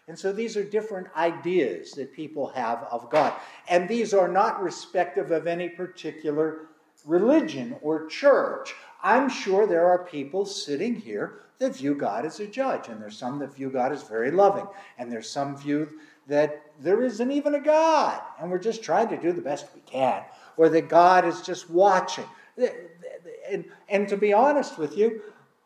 And 0.09 0.17
so 0.17 0.33
these 0.33 0.57
are 0.57 0.63
different 0.63 1.07
ideas 1.15 1.91
that 1.91 2.11
people 2.13 2.47
have 2.47 2.87
of 2.91 3.09
God. 3.11 3.31
And 3.69 3.87
these 3.87 4.13
are 4.13 4.27
not 4.27 4.61
respective 4.61 5.31
of 5.31 5.45
any 5.45 5.69
particular 5.69 6.69
religion 7.05 7.75
or 7.81 8.07
church. 8.07 8.75
I'm 9.01 9.29
sure 9.29 9.65
there 9.65 9.87
are 9.87 10.05
people 10.05 10.45
sitting 10.45 10.95
here 10.95 11.39
that 11.59 11.75
view 11.75 11.95
God 11.95 12.25
as 12.25 12.39
a 12.39 12.47
judge, 12.47 12.87
and 12.87 13.01
there's 13.01 13.17
some 13.17 13.39
that 13.39 13.55
view 13.55 13.69
God 13.69 13.91
as 13.91 14.03
very 14.03 14.31
loving, 14.31 14.67
and 14.97 15.11
there's 15.11 15.29
some 15.29 15.57
view 15.57 15.89
that 16.27 16.61
there 16.79 17.03
isn't 17.03 17.31
even 17.31 17.55
a 17.55 17.59
God, 17.59 18.21
and 18.39 18.49
we're 18.49 18.59
just 18.59 18.83
trying 18.83 19.09
to 19.09 19.17
do 19.17 19.33
the 19.33 19.41
best 19.41 19.67
we 19.75 19.81
can, 19.81 20.23
or 20.57 20.69
that 20.69 20.87
God 20.87 21.25
is 21.25 21.41
just 21.41 21.69
watching. 21.69 22.25
And, 23.49 23.65
and 23.89 24.07
to 24.07 24.15
be 24.15 24.31
honest 24.31 24.77
with 24.77 24.95
you, 24.97 25.21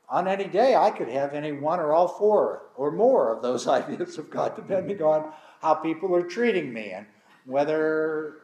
on 0.09 0.27
any 0.27 0.45
day, 0.45 0.75
I 0.75 0.91
could 0.91 1.09
have 1.09 1.33
any 1.33 1.51
one 1.51 1.79
or 1.79 1.93
all 1.93 2.07
four 2.07 2.63
or 2.75 2.91
more 2.91 3.33
of 3.35 3.41
those 3.41 3.67
ideas 3.79 4.17
of 4.17 4.29
God, 4.29 4.55
depending 4.55 5.01
on 5.01 5.31
how 5.61 5.75
people 5.75 6.15
are 6.15 6.23
treating 6.23 6.73
me 6.73 6.91
and 6.91 7.05
whether 7.45 8.37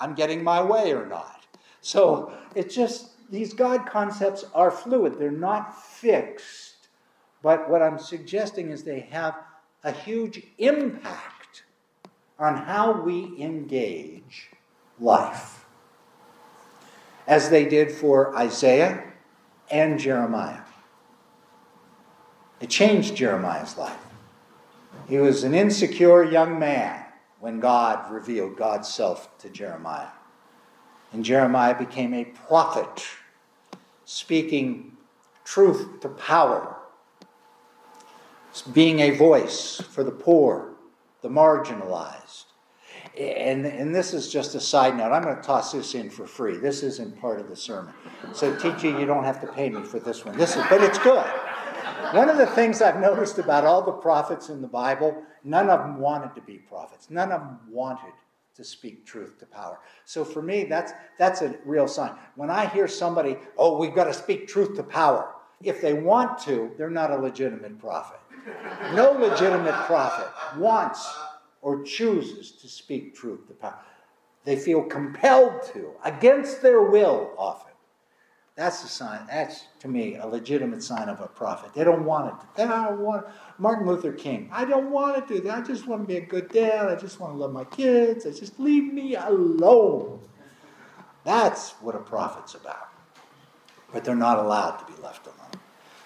I'm 0.00 0.14
getting 0.14 0.42
my 0.42 0.62
way 0.62 0.92
or 0.92 1.06
not. 1.06 1.39
So 1.80 2.32
it's 2.54 2.74
just, 2.74 3.10
these 3.30 3.52
God 3.52 3.86
concepts 3.86 4.44
are 4.54 4.70
fluid, 4.70 5.18
they're 5.18 5.30
not 5.30 5.82
fixed. 5.82 6.88
But 7.42 7.70
what 7.70 7.82
I'm 7.82 7.98
suggesting 7.98 8.70
is 8.70 8.82
they 8.82 9.00
have 9.10 9.34
a 9.82 9.92
huge 9.92 10.42
impact 10.58 11.62
on 12.38 12.56
how 12.56 13.00
we 13.00 13.34
engage 13.38 14.50
life, 14.98 15.64
as 17.26 17.50
they 17.50 17.64
did 17.64 17.90
for 17.90 18.36
Isaiah 18.36 19.04
and 19.70 19.98
Jeremiah. 19.98 20.60
It 22.60 22.68
changed 22.68 23.16
Jeremiah's 23.16 23.78
life. 23.78 23.96
He 25.08 25.18
was 25.18 25.44
an 25.44 25.54
insecure 25.54 26.24
young 26.24 26.58
man 26.58 27.04
when 27.38 27.58
God 27.58 28.12
revealed 28.12 28.56
God's 28.56 28.88
self 28.88 29.38
to 29.38 29.48
Jeremiah. 29.48 30.08
And 31.12 31.24
Jeremiah 31.24 31.76
became 31.76 32.14
a 32.14 32.24
prophet, 32.24 33.04
speaking 34.04 34.96
truth 35.44 36.00
to 36.00 36.08
power, 36.08 36.76
being 38.72 39.00
a 39.00 39.10
voice 39.10 39.80
for 39.90 40.04
the 40.04 40.12
poor, 40.12 40.74
the 41.22 41.28
marginalized. 41.28 42.44
And, 43.18 43.66
and 43.66 43.94
this 43.94 44.14
is 44.14 44.30
just 44.30 44.54
a 44.54 44.60
side 44.60 44.96
note. 44.96 45.12
I'm 45.12 45.22
going 45.22 45.36
to 45.36 45.42
toss 45.42 45.72
this 45.72 45.94
in 45.94 46.10
for 46.10 46.26
free. 46.26 46.56
This 46.56 46.82
isn't 46.82 47.20
part 47.20 47.40
of 47.40 47.48
the 47.48 47.56
sermon. 47.56 47.92
So, 48.32 48.54
teacher, 48.56 48.96
you 48.98 49.06
don't 49.06 49.24
have 49.24 49.40
to 49.40 49.46
pay 49.48 49.68
me 49.68 49.82
for 49.82 49.98
this 49.98 50.24
one. 50.24 50.36
This 50.36 50.56
is, 50.56 50.62
but 50.68 50.82
it's 50.82 50.98
good. 50.98 51.26
One 52.12 52.28
of 52.28 52.38
the 52.38 52.46
things 52.46 52.82
I've 52.82 53.00
noticed 53.00 53.38
about 53.38 53.64
all 53.64 53.82
the 53.82 53.92
prophets 53.92 54.48
in 54.48 54.60
the 54.60 54.68
Bible, 54.68 55.22
none 55.44 55.70
of 55.70 55.80
them 55.80 55.98
wanted 55.98 56.34
to 56.34 56.40
be 56.40 56.58
prophets. 56.58 57.08
None 57.10 57.32
of 57.32 57.40
them 57.40 57.58
wanted 57.68 58.12
to 58.60 58.64
speak 58.64 59.06
truth 59.06 59.38
to 59.38 59.46
power. 59.46 59.80
So 60.04 60.24
for 60.24 60.42
me, 60.42 60.64
that's 60.64 60.92
that's 61.18 61.40
a 61.40 61.56
real 61.64 61.88
sign. 61.88 62.12
When 62.36 62.50
I 62.50 62.66
hear 62.66 62.86
somebody, 62.86 63.36
oh, 63.56 63.78
we've 63.78 63.94
got 63.94 64.04
to 64.04 64.14
speak 64.14 64.46
truth 64.46 64.76
to 64.76 64.82
power, 64.82 65.34
if 65.62 65.80
they 65.80 65.94
want 65.94 66.38
to, 66.40 66.70
they're 66.76 66.90
not 66.90 67.10
a 67.10 67.16
legitimate 67.16 67.78
prophet. 67.78 68.20
No 68.94 69.12
legitimate 69.12 69.74
prophet 69.86 70.28
wants 70.58 71.10
or 71.62 71.82
chooses 71.82 72.52
to 72.52 72.68
speak 72.68 73.14
truth 73.14 73.46
to 73.48 73.54
power. 73.54 73.80
They 74.44 74.56
feel 74.56 74.82
compelled 74.82 75.62
to, 75.72 75.92
against 76.04 76.62
their 76.62 76.82
will 76.82 77.32
often. 77.36 77.69
That's 78.60 78.84
a 78.84 78.88
sign. 78.88 79.20
That's 79.26 79.68
to 79.78 79.88
me 79.88 80.16
a 80.16 80.26
legitimate 80.26 80.82
sign 80.82 81.08
of 81.08 81.18
a 81.22 81.28
prophet. 81.28 81.72
They 81.72 81.82
don't 81.82 82.04
want 82.04 82.28
it. 82.28 82.46
They 82.56 82.66
don't 82.66 83.00
want 83.00 83.24
Martin 83.56 83.86
Luther 83.86 84.12
King. 84.12 84.50
I 84.52 84.66
don't 84.66 84.90
want 84.90 85.26
to 85.26 85.34
do 85.34 85.40
that. 85.44 85.58
I 85.60 85.60
just 85.62 85.86
want 85.86 86.02
to 86.02 86.06
be 86.06 86.18
a 86.18 86.20
good 86.20 86.50
dad. 86.50 86.88
I 86.88 86.94
just 86.94 87.20
want 87.20 87.32
to 87.32 87.38
love 87.38 87.54
my 87.54 87.64
kids. 87.64 88.26
I 88.26 88.32
just 88.32 88.60
leave 88.60 88.92
me 88.92 89.14
alone. 89.14 90.20
That's 91.24 91.70
what 91.80 91.94
a 91.94 92.00
prophet's 92.00 92.54
about. 92.54 92.90
But 93.94 94.04
they're 94.04 94.14
not 94.14 94.38
allowed 94.38 94.76
to 94.76 94.84
be 94.92 95.00
left 95.00 95.26
alone. 95.26 95.52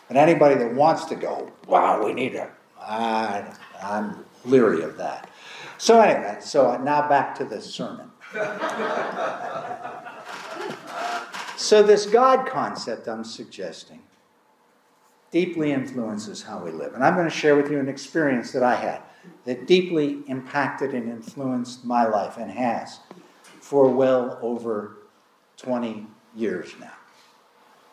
And 0.09 0.17
anybody 0.17 0.55
that 0.55 0.75
wants 0.75 1.07
to 1.07 1.17
go, 1.17 1.51
wow, 1.67 2.07
we 2.07 2.13
need 2.13 2.37
it. 2.37 2.53
I, 2.81 3.53
I'm 3.83 4.25
leery 4.45 4.83
of 4.83 4.97
that. 4.99 5.29
So 5.79 6.01
anyway, 6.01 6.37
so 6.41 6.77
now 6.77 7.09
back 7.09 7.35
to 7.35 7.45
the 7.45 7.61
sermon. 7.61 8.13
so 11.65 11.83
this 11.83 12.07
God 12.07 12.47
concept 12.47 13.09
I'm 13.09 13.25
suggesting 13.25 14.03
deeply 15.31 15.73
influences 15.73 16.43
how 16.43 16.63
we 16.63 16.71
live. 16.71 16.95
And 16.95 17.03
I'm 17.03 17.15
going 17.15 17.29
to 17.29 17.35
share 17.35 17.57
with 17.57 17.69
you 17.69 17.81
an 17.81 17.89
experience 17.89 18.53
that 18.53 18.63
I 18.63 18.77
had 18.77 19.03
that 19.45 19.67
deeply 19.67 20.23
impacted 20.29 20.95
and 20.95 21.11
influenced 21.11 21.85
my 21.85 22.07
life 22.07 22.37
and 22.37 22.51
has 22.51 23.01
for 23.61 23.89
well 23.89 24.39
over 24.43 24.99
20 25.57 26.07
years 26.37 26.75
now. 26.79 26.93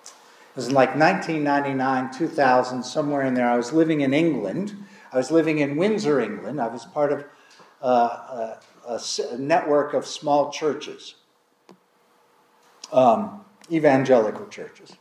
It 0.03 0.55
was 0.55 0.71
like 0.71 0.95
1999, 0.95 2.11
2000, 2.11 2.83
somewhere 2.83 3.23
in 3.23 3.33
there. 3.33 3.49
I 3.49 3.55
was 3.55 3.71
living 3.71 4.01
in 4.01 4.13
England. 4.13 4.75
I 5.11 5.17
was 5.17 5.31
living 5.31 5.59
in 5.59 5.77
Windsor, 5.77 6.19
England. 6.19 6.59
I 6.59 6.67
was 6.67 6.85
part 6.85 7.11
of 7.13 7.25
uh, 7.81 8.57
a, 8.85 9.01
a, 9.31 9.37
network 9.37 9.93
of 9.93 10.05
small 10.05 10.51
churches, 10.51 11.15
um, 12.91 13.45
evangelical 13.71 14.47
churches. 14.47 14.93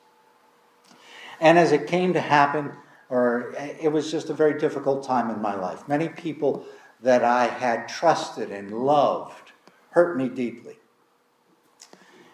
And 1.41 1.59
as 1.59 1.73
it 1.73 1.87
came 1.87 2.13
to 2.13 2.21
happen, 2.21 2.73
or 3.09 3.55
it 3.57 3.91
was 3.91 4.11
just 4.11 4.31
a 4.31 4.35
very 4.35 4.59
difficult 4.59 5.05
time 5.05 5.31
in 5.31 5.43
my 5.43 5.55
life. 5.55 5.89
Many 5.89 6.09
people 6.09 6.65
that 7.03 7.25
I 7.25 7.47
had 7.47 7.89
trusted 7.89 8.51
and 8.51 8.71
loved 8.71 9.53
hurt 9.91 10.17
me 10.17 10.29
deeply. 10.29 10.79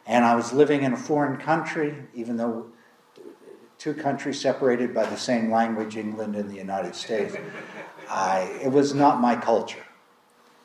And 0.06 0.24
I 0.24 0.36
was 0.36 0.52
living 0.52 0.82
in 0.82 0.92
a 0.92 0.96
foreign 0.96 1.38
country, 1.38 1.94
even 2.14 2.36
though 2.36 2.66
two 3.78 3.94
countries 3.94 4.40
separated 4.40 4.94
by 4.94 5.06
the 5.06 5.16
same 5.16 5.50
language, 5.50 5.96
England 5.96 6.36
and 6.36 6.50
the 6.50 6.56
United 6.56 6.94
States. 6.94 7.34
I, 8.08 8.42
it 8.62 8.70
was 8.70 8.94
not 8.94 9.20
my 9.20 9.34
culture. 9.34 9.84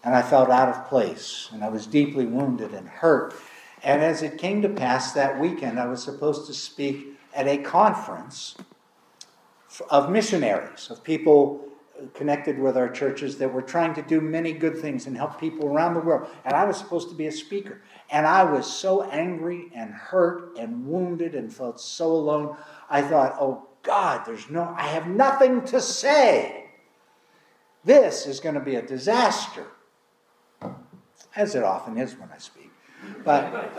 And 0.04 0.16
I 0.16 0.22
felt 0.22 0.50
out 0.50 0.70
of 0.70 0.90
place, 0.90 1.50
and 1.54 1.64
I 1.64 1.70
was 1.70 1.86
deeply 1.86 2.26
wounded 2.26 2.74
and 2.74 2.88
hurt. 2.88 3.34
And 3.84 4.02
as 4.02 4.22
it 4.22 4.38
came 4.38 4.62
to 4.62 4.70
pass 4.70 5.14
that 5.14 5.40
weekend, 5.40 5.80
I 5.80 5.88
was 5.88 6.04
supposed 6.04 6.46
to 6.48 6.54
speak 6.54 7.08
at 7.34 7.48
a 7.48 7.58
conference 7.58 8.56
of 9.90 10.10
missionaries, 10.10 10.90
of 10.90 11.04
people 11.04 11.68
connected 12.14 12.58
with 12.58 12.78
our 12.78 12.90
churches 12.90 13.38
that 13.38 13.54
were 13.54 13.62
trying 13.62 13.94
to 13.94 14.02
do 14.02 14.20
many 14.20 14.54
good 14.54 14.78
things 14.78 15.06
and 15.06 15.16
help 15.16 15.40
people 15.40 15.68
around 15.68 15.94
the 15.94 16.00
world. 16.00 16.28
And 16.46 16.54
I 16.54 16.66
was 16.66 16.78
supposed 16.78 17.10
to 17.10 17.16
be 17.16 17.28
a 17.28 17.32
speaker. 17.32 17.82
And 18.10 18.26
I 18.26 18.44
was 18.44 18.72
so 18.72 19.04
angry 19.04 19.72
and 19.74 19.92
hurt 19.94 20.58
and 20.58 20.86
wounded 20.86 21.36
and 21.36 21.54
felt 21.54 21.80
so 21.80 22.12
alone. 22.12 22.58
I 22.90 23.02
thought, 23.02 23.36
oh 23.40 23.68
God, 23.84 24.26
there's 24.26 24.50
no, 24.50 24.74
I 24.78 24.88
have 24.88 25.08
nothing 25.08 25.64
to 25.66 25.80
say. 25.80 26.66
This 27.84 28.28
is 28.28 28.40
going 28.40 28.56
to 28.56 28.62
be 28.62 28.76
a 28.76 28.82
disaster, 28.82 29.66
as 31.36 31.56
it 31.56 31.64
often 31.64 31.98
is 31.98 32.16
when 32.16 32.30
I 32.32 32.38
speak. 32.38 32.71
But 33.24 33.72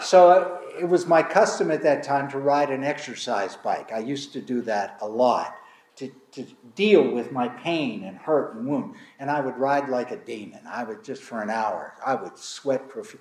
so 0.00 0.30
uh, 0.30 0.58
it 0.78 0.88
was 0.88 1.06
my 1.06 1.22
custom 1.22 1.70
at 1.70 1.82
that 1.82 2.02
time 2.02 2.30
to 2.30 2.38
ride 2.38 2.70
an 2.70 2.84
exercise 2.84 3.56
bike. 3.56 3.92
I 3.92 3.98
used 3.98 4.32
to 4.34 4.40
do 4.40 4.62
that 4.62 4.98
a 5.00 5.08
lot 5.08 5.56
to, 5.96 6.10
to 6.32 6.46
deal 6.76 7.10
with 7.10 7.32
my 7.32 7.48
pain 7.48 8.04
and 8.04 8.16
hurt 8.16 8.54
and 8.54 8.66
wound. 8.66 8.94
And 9.18 9.30
I 9.30 9.40
would 9.40 9.56
ride 9.56 9.88
like 9.88 10.12
a 10.12 10.16
demon. 10.16 10.60
I 10.66 10.84
would 10.84 11.02
just 11.02 11.22
for 11.22 11.42
an 11.42 11.50
hour, 11.50 11.94
I 12.04 12.14
would 12.14 12.38
sweat 12.38 12.88
profusely. 12.88 13.20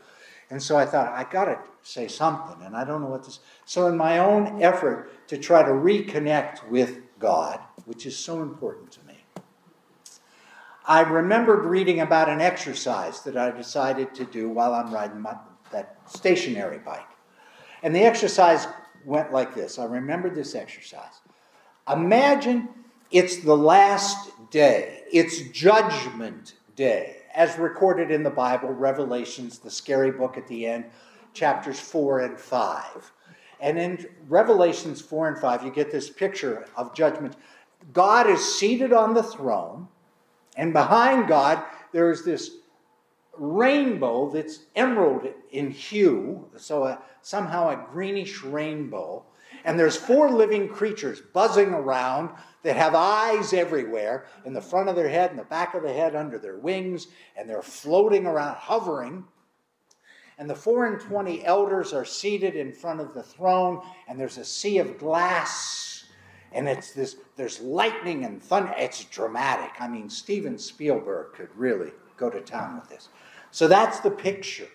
And 0.50 0.62
so 0.62 0.78
I 0.78 0.86
thought, 0.86 1.12
I 1.12 1.30
got 1.30 1.46
to 1.46 1.60
say 1.82 2.08
something, 2.08 2.66
and 2.66 2.76
I 2.76 2.86
don't 2.86 3.02
know 3.02 3.08
what 3.08 3.24
to 3.24 3.32
say. 3.32 3.42
So, 3.66 3.88
in 3.88 3.98
my 3.98 4.20
own 4.20 4.62
effort 4.62 5.28
to 5.28 5.38
try 5.38 5.62
to 5.62 5.72
reconnect 5.72 6.70
with 6.70 7.00
God, 7.20 7.60
which 7.86 8.06
is 8.06 8.16
so 8.16 8.42
important 8.42 8.92
to 8.92 9.06
me, 9.06 9.07
I 10.88 11.02
remembered 11.02 11.66
reading 11.66 12.00
about 12.00 12.30
an 12.30 12.40
exercise 12.40 13.22
that 13.24 13.36
I 13.36 13.52
decided 13.52 14.16
to 14.16 14.26
do 14.26 14.50
while 14.50 14.74
I'm 14.74 14.94
riding 14.94 15.20
my, 15.20 15.36
that 15.72 15.98
stationary 16.06 16.80
bike. 16.80 17.10
And 17.84 17.94
the 17.94 18.06
exercise 18.06 18.68
went 19.04 19.34
like 19.34 19.54
this. 19.54 19.78
I 19.78 19.84
remembered 19.84 20.34
this 20.34 20.56
exercise. 20.56 21.22
Imagine 21.92 22.70
it's 23.12 23.38
the 23.38 23.56
last 23.56 24.32
day, 24.50 25.04
it's 25.12 25.42
judgment 25.50 26.56
day 26.76 27.18
as 27.36 27.58
recorded 27.60 28.10
in 28.10 28.24
the 28.24 28.30
Bible, 28.30 28.70
Revelations, 28.70 29.60
the 29.60 29.70
scary 29.70 30.12
book 30.12 30.38
at 30.38 30.48
the 30.48 30.66
end, 30.66 30.86
chapters 31.34 31.80
4 31.80 32.22
and 32.22 32.40
5. 32.40 33.12
And 33.60 33.78
in 33.78 34.08
Revelations 34.28 35.02
4 35.02 35.28
and 35.28 35.38
5, 35.38 35.64
you 35.64 35.72
get 35.72 35.92
this 35.92 36.10
picture 36.10 36.66
of 36.76 36.96
judgment. 36.96 37.36
God 37.94 38.28
is 38.28 38.58
seated 38.58 38.92
on 38.92 39.14
the 39.14 39.22
throne, 39.22 39.88
and 40.58 40.74
behind 40.74 41.28
God, 41.28 41.64
there's 41.94 42.26
this 42.26 42.52
rainbow 43.38 44.30
that's 44.32 44.66
emerald 44.76 45.28
in 45.52 45.70
hue, 45.70 46.50
so 46.58 46.86
a, 46.86 47.00
somehow 47.22 47.70
a 47.70 47.88
greenish 47.92 48.44
rainbow. 48.44 49.24
And 49.64 49.80
there's 49.80 49.96
four 49.96 50.32
living 50.32 50.68
creatures 50.68 51.22
buzzing 51.34 51.70
around 51.70 52.32
that 52.64 52.76
have 52.76 52.96
eyes 52.96 53.54
everywhere 53.54 54.26
in 54.46 54.54
the 54.54 54.62
front 54.62 54.90
of 54.90 54.96
their 54.96 55.08
head, 55.08 55.32
in 55.32 55.38
the 55.38 55.44
back 55.44 55.74
of 55.74 55.84
the 55.84 55.94
head, 55.94 56.16
under 56.16 56.38
their 56.38 56.58
wings, 56.58 57.08
and 57.36 57.50
they're 57.50 57.62
floating 57.62 58.26
around, 58.26 58.56
hovering. 58.56 59.24
And 60.38 60.50
the 60.50 60.56
four 60.56 60.86
and 60.86 61.00
twenty 61.00 61.46
elders 61.46 61.94
are 61.94 62.06
seated 62.06 62.56
in 62.56 62.74
front 62.74 63.02
of 63.02 63.14
the 63.14 63.24
throne, 63.24 63.82
and 64.08 64.20
there's 64.20 64.38
a 64.38 64.46
sea 64.46 64.80
of 64.80 64.98
glass. 64.98 65.97
And 66.52 66.68
it's 66.68 66.92
this, 66.92 67.18
there's 67.36 67.60
lightning 67.60 68.26
and 68.26 68.42
thunder. 68.42 68.74
It's 68.78 69.04
dramatic. 69.06 69.72
I 69.80 69.88
mean, 69.88 70.10
Steven 70.10 70.58
Spielberg 70.58 71.34
could 71.34 71.50
really 71.56 71.92
go 72.18 72.30
to 72.30 72.42
town 72.42 72.76
with 72.80 72.90
this. 72.90 73.10
So 73.52 73.68
that's 73.68 74.00
the 74.00 74.12
picture. 74.12 74.68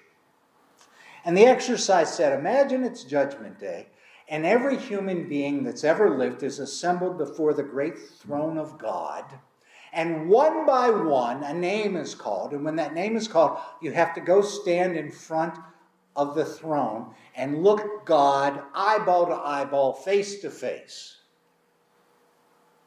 And 1.24 1.36
the 1.36 1.46
exercise 1.46 2.14
said 2.14 2.38
imagine 2.38 2.82
it's 2.82 3.04
Judgment 3.04 3.58
Day, 3.58 3.88
and 4.28 4.44
every 4.44 4.76
human 4.76 5.28
being 5.28 5.62
that's 5.62 5.84
ever 5.84 6.16
lived 6.16 6.42
is 6.42 6.58
assembled 6.58 7.18
before 7.18 7.54
the 7.54 7.62
great 7.62 7.98
throne 7.98 8.58
of 8.58 8.78
God. 8.78 9.24
And 9.92 10.28
one 10.28 10.64
by 10.64 10.90
one, 10.90 11.44
a 11.44 11.52
name 11.52 11.96
is 11.96 12.14
called. 12.14 12.52
And 12.52 12.64
when 12.64 12.76
that 12.76 12.94
name 12.94 13.14
is 13.14 13.28
called, 13.28 13.58
you 13.82 13.92
have 13.92 14.14
to 14.14 14.20
go 14.20 14.40
stand 14.40 14.96
in 14.96 15.10
front 15.10 15.58
of 16.16 16.34
the 16.34 16.46
throne 16.46 17.14
and 17.36 17.62
look 17.62 18.06
God 18.06 18.62
eyeball 18.74 19.26
to 19.26 19.34
eyeball, 19.34 19.92
face 19.92 20.40
to 20.40 20.50
face. 20.50 21.18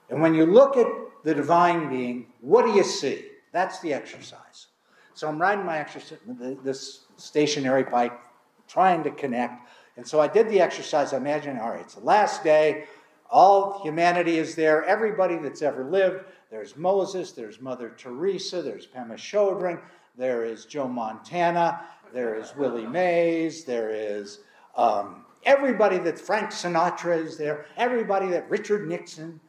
And 0.10 0.22
when 0.22 0.34
you 0.34 0.46
look 0.46 0.78
at 0.78 0.88
the 1.24 1.34
divine 1.34 1.90
being, 1.90 2.28
what 2.42 2.66
do 2.66 2.72
you 2.72 2.84
see? 2.84 3.26
That's 3.52 3.80
the 3.80 3.94
exercise. 3.94 4.68
So 5.14 5.28
I'm 5.28 5.42
riding 5.42 5.66
my 5.66 5.80
exercise, 5.80 6.20
this 6.64 7.06
stationary 7.16 7.84
bike, 7.84 8.20
trying 8.68 9.04
to 9.04 9.12
connect. 9.12 9.68
And 9.98 10.06
so 10.06 10.20
I 10.20 10.28
did 10.28 10.50
the 10.50 10.60
exercise. 10.60 11.14
I 11.14 11.18
imagine, 11.18 11.58
all 11.58 11.72
right, 11.72 11.82
it's 11.82 11.96
the 11.96 12.04
last 12.04 12.44
day. 12.44 12.86
All 13.32 13.82
humanity 13.82 14.38
is 14.38 14.56
there. 14.56 14.84
Everybody 14.84 15.38
that's 15.38 15.62
ever 15.62 15.86
lived. 15.86 16.26
There's 16.52 16.76
Moses. 16.76 17.32
There's 17.32 17.62
Mother 17.62 17.94
Teresa. 17.98 18.62
There's 18.62 18.86
Pema 18.86 19.14
Chodron. 19.14 19.80
There 20.18 20.44
is 20.44 20.66
Joe 20.66 20.88
Montana. 20.88 21.82
There 22.14 22.36
is 22.36 22.56
Willie 22.56 22.86
Mays. 22.86 23.64
There 23.64 23.90
is 23.90 24.40
um, 24.76 25.26
everybody 25.44 25.98
that 26.00 26.20
Frank 26.20 26.52
Sinatra 26.52 27.24
is 27.24 27.38
there. 27.38 27.66
Everybody 27.78 28.28
that 28.28 28.50
Richard 28.50 28.88
Nixon. 28.88 29.40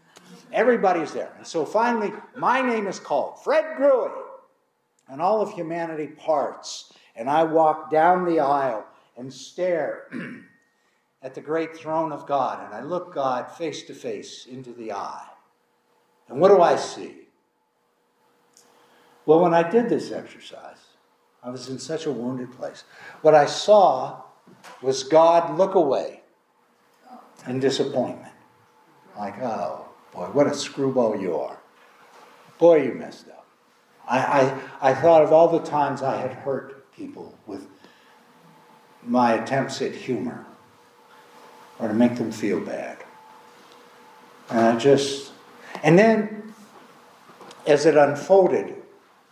Everybody's 0.52 1.12
there. 1.12 1.32
And 1.36 1.46
so 1.46 1.64
finally, 1.64 2.12
my 2.36 2.60
name 2.60 2.86
is 2.86 3.00
called 3.00 3.42
Fred 3.42 3.76
Gruey. 3.78 4.10
And 5.08 5.22
all 5.22 5.40
of 5.40 5.52
humanity 5.52 6.08
parts. 6.08 6.92
And 7.14 7.30
I 7.30 7.44
walk 7.44 7.90
down 7.90 8.24
the 8.24 8.40
aisle 8.40 8.84
and 9.16 9.32
stare 9.32 10.10
at 11.22 11.34
the 11.34 11.40
great 11.40 11.76
throne 11.76 12.12
of 12.12 12.26
God, 12.26 12.64
and 12.64 12.74
I 12.74 12.82
look 12.82 13.14
God 13.14 13.50
face 13.50 13.82
to 13.84 13.94
face 13.94 14.46
into 14.46 14.72
the 14.72 14.92
eye. 14.92 15.26
And 16.28 16.40
what 16.40 16.48
do 16.48 16.60
I 16.60 16.76
see? 16.76 17.14
Well, 19.24 19.40
when 19.40 19.54
I 19.54 19.68
did 19.68 19.88
this 19.88 20.12
exercise, 20.12 20.78
I 21.42 21.50
was 21.50 21.68
in 21.68 21.78
such 21.78 22.06
a 22.06 22.12
wounded 22.12 22.52
place. 22.52 22.84
What 23.22 23.34
I 23.34 23.46
saw 23.46 24.22
was 24.82 25.04
God 25.04 25.56
look 25.56 25.74
away 25.74 26.22
in 27.46 27.60
disappointment. 27.60 28.32
Like, 29.16 29.40
oh, 29.40 29.85
boy, 30.16 30.24
what 30.32 30.46
a 30.46 30.54
screwball 30.54 31.20
you 31.20 31.36
are. 31.36 31.58
Boy, 32.58 32.84
you 32.84 32.94
messed 32.94 33.28
up. 33.28 33.46
I, 34.08 34.18
I, 34.18 34.90
I 34.90 34.94
thought 34.94 35.22
of 35.22 35.32
all 35.32 35.48
the 35.48 35.64
times 35.64 36.02
I 36.02 36.16
had 36.16 36.32
hurt 36.32 36.90
people 36.92 37.36
with 37.46 37.66
my 39.04 39.34
attempts 39.34 39.82
at 39.82 39.92
humor 39.92 40.46
or 41.78 41.88
to 41.88 41.94
make 41.94 42.16
them 42.16 42.32
feel 42.32 42.60
bad. 42.60 42.98
And 44.48 44.60
I 44.60 44.78
just, 44.78 45.32
and 45.82 45.98
then 45.98 46.54
as 47.66 47.84
it 47.84 47.96
unfolded, 47.96 48.74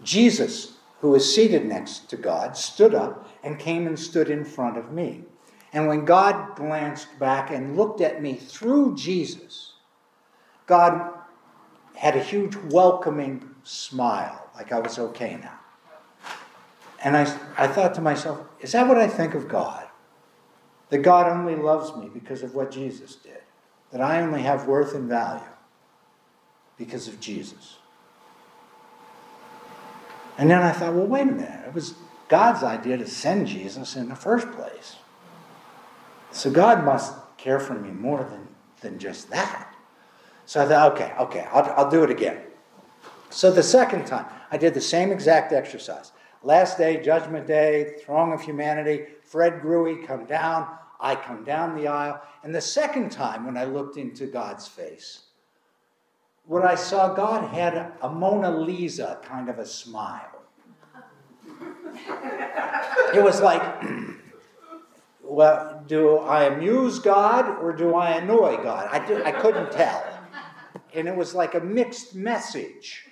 Jesus, 0.03 0.75
who 1.01 1.11
was 1.11 1.35
seated 1.35 1.65
next 1.65 2.11
to 2.11 2.17
God, 2.17 2.57
stood 2.57 2.95
up 2.95 3.29
and 3.43 3.59
came 3.59 3.87
and 3.87 3.99
stood 3.99 4.29
in 4.29 4.45
front 4.45 4.77
of 4.77 4.93
me. 4.93 5.25
And 5.73 5.89
when 5.89 6.05
God 6.05 6.57
glanced 6.57 7.19
back 7.19 7.51
and 7.51 7.77
looked 7.77 8.01
at 8.01 8.21
me 8.21 8.35
through 8.35 8.97
Jesus, 8.97 9.74
God 10.67 11.13
had 11.95 12.17
a 12.17 12.23
huge 12.23 12.57
welcoming 12.71 13.51
smile, 13.63 14.49
like 14.57 14.73
I 14.73 14.81
was 14.81 14.99
okay 14.99 15.39
now. 15.41 15.59
And 17.03 17.17
I, 17.17 17.23
I 17.57 17.67
thought 17.67 17.95
to 17.95 18.01
myself, 18.01 18.41
is 18.61 18.73
that 18.73 18.89
what 18.89 18.99
I 18.99 19.09
think 19.09 19.35
of 19.35 19.49
God? 19.49 19.87
That 20.89 20.99
God 20.99 21.31
only 21.31 21.55
loves 21.55 21.95
me 21.97 22.09
because 22.13 22.43
of 22.43 22.55
what 22.55 22.71
Jesus 22.71 23.15
did, 23.17 23.43
that 23.91 24.01
I 24.01 24.21
only 24.21 24.43
have 24.43 24.67
worth 24.67 24.95
and 24.95 25.09
value 25.09 25.43
because 26.77 27.09
of 27.09 27.21
Jesus. 27.21 27.77
And 30.37 30.51
then 30.51 30.63
I 30.63 30.73
thought, 30.73 30.95
well, 30.95 31.07
wait 31.07 31.23
a 31.23 31.33
minute. 31.33 31.67
It 31.67 31.75
was 31.75 31.95
God's 32.29 32.63
idea 32.63 32.97
to 32.97 33.07
send 33.07 33.47
Jesus 33.47 33.97
in 33.97 34.09
the 34.09 34.17
first 34.17 34.51
place. 34.53 34.97
So 36.33 36.51
God 36.51 36.85
must 36.85 37.15
care 37.37 37.61
for 37.61 37.75
me 37.75 37.91
more 37.91 38.25
than, 38.25 38.49
than 38.81 38.99
just 38.99 39.31
that. 39.31 39.74
So 40.47 40.63
I 40.63 40.67
thought, 40.67 40.93
okay, 40.93 41.13
okay, 41.19 41.47
I'll, 41.53 41.65
I'll 41.77 41.91
do 41.91 42.03
it 42.05 42.11
again. 42.11 42.41
So 43.31 43.51
the 43.51 43.63
second 43.63 44.07
time, 44.07 44.27
I 44.51 44.57
did 44.57 44.75
the 44.75 44.81
same 44.81 45.11
exact 45.11 45.53
exercise. 45.53 46.13
Last 46.43 46.79
day, 46.79 47.03
Judgment 47.03 47.47
Day, 47.47 47.95
throng 48.05 48.33
of 48.33 48.43
humanity, 48.43 49.07
Fred 49.23 49.63
Gruey 49.63 50.07
come 50.07 50.27
down, 50.27 50.69
I 51.01 51.17
come 51.17 51.43
down 51.43 51.77
the 51.77 51.89
aisle. 51.89 52.21
And 52.43 52.55
the 52.55 52.61
second 52.61 53.11
time, 53.11 53.47
when 53.47 53.57
I 53.57 53.65
looked 53.65 53.97
into 53.97 54.27
God's 54.27 54.69
face, 54.69 55.23
what 56.47 56.65
I 56.65 56.75
saw, 56.75 57.15
God 57.15 57.49
had 57.49 57.93
a 58.03 58.09
Mona 58.11 58.51
Lisa 58.51 59.19
kind 59.25 59.49
of 59.49 59.59
a 59.59 59.67
smile. 59.67 60.43
It 63.15 63.23
was 63.23 63.41
like, 63.41 63.63
well, 65.23 65.83
do 65.87 66.19
I 66.19 66.45
amuse 66.45 66.99
God 66.99 67.59
or 67.63 67.73
do 67.73 67.95
I 67.95 68.19
annoy 68.19 68.63
God? 68.63 68.89
I, 68.91 69.05
did, 69.05 69.23
I 69.23 69.33
couldn't 69.33 69.73
tell. 69.73 70.14
And 70.95 71.09
it 71.09 71.17
was 71.17 71.35
like 71.35 71.55
a 71.55 71.61
mixed 71.61 72.15
message. 72.15 73.07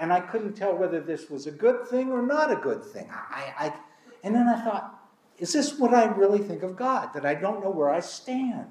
And 0.00 0.12
I 0.12 0.20
couldn't 0.20 0.54
tell 0.54 0.76
whether 0.76 1.00
this 1.00 1.30
was 1.30 1.46
a 1.46 1.50
good 1.50 1.86
thing 1.88 2.10
or 2.10 2.22
not 2.22 2.50
a 2.50 2.56
good 2.56 2.84
thing. 2.84 3.08
I, 3.10 3.54
I, 3.58 3.74
and 4.22 4.34
then 4.34 4.48
I 4.48 4.62
thought, 4.62 4.98
is 5.38 5.52
this 5.52 5.78
what 5.78 5.94
I 5.94 6.06
really 6.06 6.38
think 6.38 6.62
of 6.62 6.76
God? 6.76 7.12
That 7.14 7.24
I 7.24 7.34
don't 7.34 7.62
know 7.62 7.70
where 7.70 7.90
I 7.90 8.00
stand? 8.00 8.66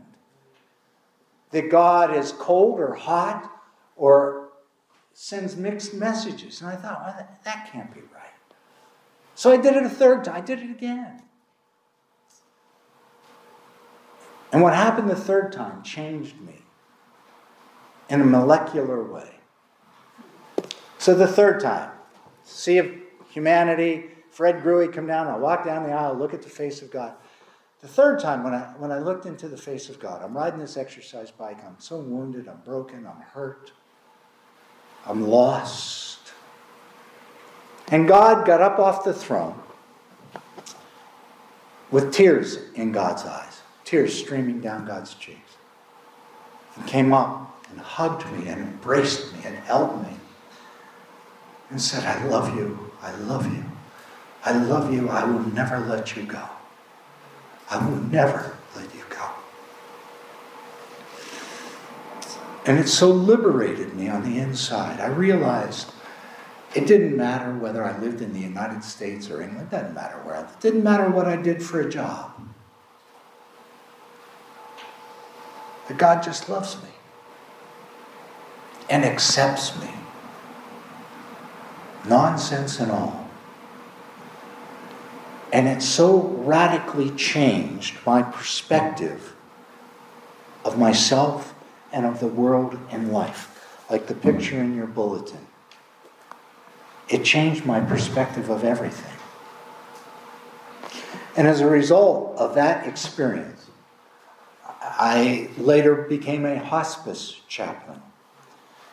That 1.51 1.69
God 1.69 2.15
is 2.15 2.31
cold 2.31 2.79
or 2.79 2.93
hot 2.93 3.51
or 3.95 4.49
sends 5.13 5.55
mixed 5.57 5.93
messages? 5.93 6.61
And 6.61 6.69
I 6.69 6.75
thought, 6.75 7.01
well, 7.03 7.15
that, 7.17 7.43
that 7.43 7.69
can't 7.71 7.93
be 7.93 8.01
right. 8.01 8.29
So 9.35 9.51
I 9.51 9.57
did 9.57 9.75
it 9.75 9.83
a 9.83 9.89
third 9.89 10.23
time. 10.23 10.35
I 10.35 10.41
did 10.41 10.59
it 10.59 10.69
again. 10.69 11.21
And 14.51 14.61
what 14.61 14.73
happened 14.73 15.09
the 15.09 15.15
third 15.15 15.51
time 15.51 15.81
changed 15.81 16.39
me 16.41 16.60
in 18.11 18.19
a 18.19 18.25
molecular 18.25 19.01
way. 19.03 19.31
So 20.97 21.15
the 21.15 21.25
third 21.25 21.61
time, 21.61 21.91
sea 22.43 22.77
of 22.77 22.91
humanity, 23.29 24.09
Fred 24.29 24.61
Gruey 24.61 24.91
come 24.93 25.07
down, 25.07 25.27
I 25.27 25.37
walk 25.37 25.63
down 25.63 25.83
the 25.83 25.93
aisle, 25.93 26.13
look 26.15 26.33
at 26.33 26.41
the 26.41 26.49
face 26.49 26.81
of 26.81 26.91
God. 26.91 27.13
The 27.79 27.87
third 27.87 28.19
time, 28.19 28.43
when 28.43 28.53
I, 28.53 28.73
when 28.77 28.91
I 28.91 28.99
looked 28.99 29.25
into 29.25 29.47
the 29.47 29.57
face 29.57 29.89
of 29.89 29.97
God, 29.99 30.21
I'm 30.21 30.35
riding 30.37 30.59
this 30.59 30.75
exercise 30.75 31.31
bike, 31.31 31.57
I'm 31.65 31.77
so 31.79 31.99
wounded, 31.99 32.49
I'm 32.49 32.59
broken, 32.65 33.07
I'm 33.07 33.21
hurt, 33.21 33.71
I'm 35.05 35.27
lost. 35.27 36.33
And 37.87 38.07
God 38.07 38.45
got 38.45 38.61
up 38.61 38.77
off 38.77 39.05
the 39.05 39.13
throne 39.13 39.59
with 41.89 42.13
tears 42.13 42.57
in 42.75 42.91
God's 42.91 43.23
eyes, 43.23 43.61
tears 43.85 44.13
streaming 44.13 44.59
down 44.59 44.85
God's 44.85 45.13
cheeks. 45.13 45.55
And 46.75 46.85
came 46.87 47.11
up 47.11 47.50
and 47.71 47.79
hugged 47.79 48.29
me 48.31 48.47
and 48.47 48.61
embraced 48.61 49.33
me 49.33 49.39
and 49.45 49.55
held 49.57 50.03
me 50.03 50.15
and 51.69 51.81
said, 51.81 52.03
I 52.03 52.23
love 52.25 52.55
you. 52.55 52.91
I 53.01 53.15
love 53.15 53.51
you. 53.51 53.63
I 54.43 54.51
love 54.51 54.93
you. 54.93 55.09
I 55.09 55.23
will 55.23 55.39
never 55.53 55.79
let 55.79 56.15
you 56.15 56.23
go. 56.23 56.43
I 57.69 57.83
will 57.85 58.01
never 58.03 58.57
let 58.75 58.93
you 58.93 59.03
go. 59.09 59.29
And 62.65 62.77
it 62.77 62.87
so 62.87 63.09
liberated 63.09 63.95
me 63.95 64.09
on 64.09 64.23
the 64.23 64.39
inside. 64.39 64.99
I 64.99 65.07
realized 65.07 65.91
it 66.75 66.85
didn't 66.85 67.17
matter 67.17 67.53
whether 67.55 67.83
I 67.83 67.97
lived 67.99 68.21
in 68.21 68.33
the 68.33 68.39
United 68.39 68.83
States 68.83 69.29
or 69.29 69.41
England. 69.41 69.69
It 69.71 69.75
didn't 69.75 69.93
matter 69.93 70.17
where 70.17 70.35
I 70.35 70.41
lived. 70.41 70.53
It 70.55 70.61
didn't 70.61 70.83
matter 70.83 71.09
what 71.09 71.27
I 71.27 71.35
did 71.35 71.63
for 71.63 71.81
a 71.81 71.89
job. 71.89 72.31
That 75.87 75.97
God 75.97 76.21
just 76.21 76.49
loves 76.49 76.75
me 76.83 76.89
and 78.91 79.05
accepts 79.05 79.79
me. 79.79 79.89
Nonsense 82.07 82.79
and 82.79 82.91
all. 82.91 83.27
And 85.53 85.67
it 85.67 85.81
so 85.81 86.19
radically 86.19 87.09
changed 87.11 87.95
my 88.05 88.21
perspective 88.21 89.33
of 90.65 90.77
myself 90.77 91.55
and 91.93 92.05
of 92.05 92.19
the 92.19 92.27
world 92.27 92.77
and 92.89 93.11
life, 93.13 93.65
like 93.89 94.07
the 94.07 94.13
picture 94.13 94.59
in 94.59 94.75
your 94.75 94.87
bulletin. 94.87 95.47
It 97.07 97.23
changed 97.23 97.65
my 97.65 97.79
perspective 97.79 98.49
of 98.49 98.63
everything. 98.63 99.17
And 101.37 101.47
as 101.47 101.61
a 101.61 101.67
result 101.67 102.37
of 102.37 102.55
that 102.55 102.85
experience, 102.87 103.69
I 104.81 105.49
later 105.57 105.95
became 105.95 106.45
a 106.45 106.59
hospice 106.59 107.41
chaplain. 107.47 108.01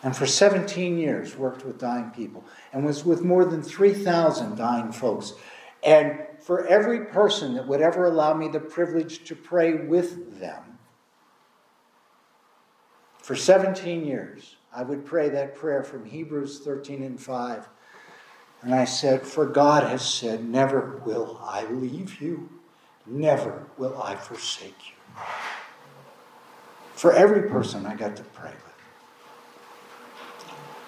And 0.02 0.16
for 0.16 0.26
17 0.26 0.96
years 0.96 1.36
worked 1.36 1.64
with 1.64 1.78
dying 1.78 2.10
people 2.10 2.44
and 2.72 2.84
was 2.84 3.04
with 3.04 3.22
more 3.22 3.44
than 3.44 3.62
3,000 3.62 4.56
dying 4.56 4.92
folks. 4.92 5.34
And 5.82 6.20
for 6.40 6.66
every 6.66 7.06
person 7.06 7.54
that 7.54 7.66
would 7.66 7.80
ever 7.80 8.06
allow 8.06 8.34
me 8.34 8.48
the 8.48 8.60
privilege 8.60 9.24
to 9.24 9.34
pray 9.34 9.74
with 9.74 10.38
them, 10.38 10.78
for 13.20 13.34
17 13.34 14.04
years, 14.04 14.56
I 14.72 14.82
would 14.82 15.04
pray 15.04 15.28
that 15.30 15.54
prayer 15.54 15.82
from 15.82 16.04
Hebrews 16.04 16.60
13 16.60 17.02
and 17.02 17.20
5 17.20 17.68
and 18.62 18.74
I 18.74 18.84
said, 18.84 19.22
For 19.22 19.46
God 19.46 19.84
has 19.84 20.02
said, 20.02 20.48
Never 20.48 21.00
will 21.04 21.40
I 21.42 21.64
leave 21.66 22.20
you, 22.20 22.48
never 23.06 23.66
will 23.76 24.00
I 24.02 24.16
forsake 24.16 24.76
you. 24.88 25.22
For 26.94 27.12
every 27.12 27.48
person 27.48 27.86
I 27.86 27.94
got 27.94 28.16
to 28.16 28.24
pray 28.24 28.50
with. 28.50 28.67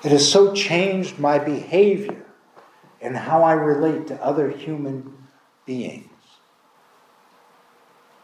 It 0.02 0.12
has 0.12 0.30
so 0.30 0.54
changed 0.54 1.18
my 1.18 1.38
behavior 1.38 2.24
and 3.00 3.16
how 3.16 3.42
I 3.42 3.52
relate 3.52 4.06
to 4.08 4.22
other 4.22 4.50
human 4.50 5.28
beings. 5.66 6.06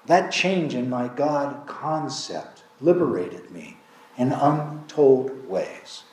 That 0.06 0.30
change 0.30 0.74
in 0.74 0.88
my 0.88 1.08
God 1.08 1.66
concept 1.66 2.62
liberated 2.80 3.50
me 3.50 3.76
in 4.16 4.32
untold 4.32 5.48
ways. 5.48 6.04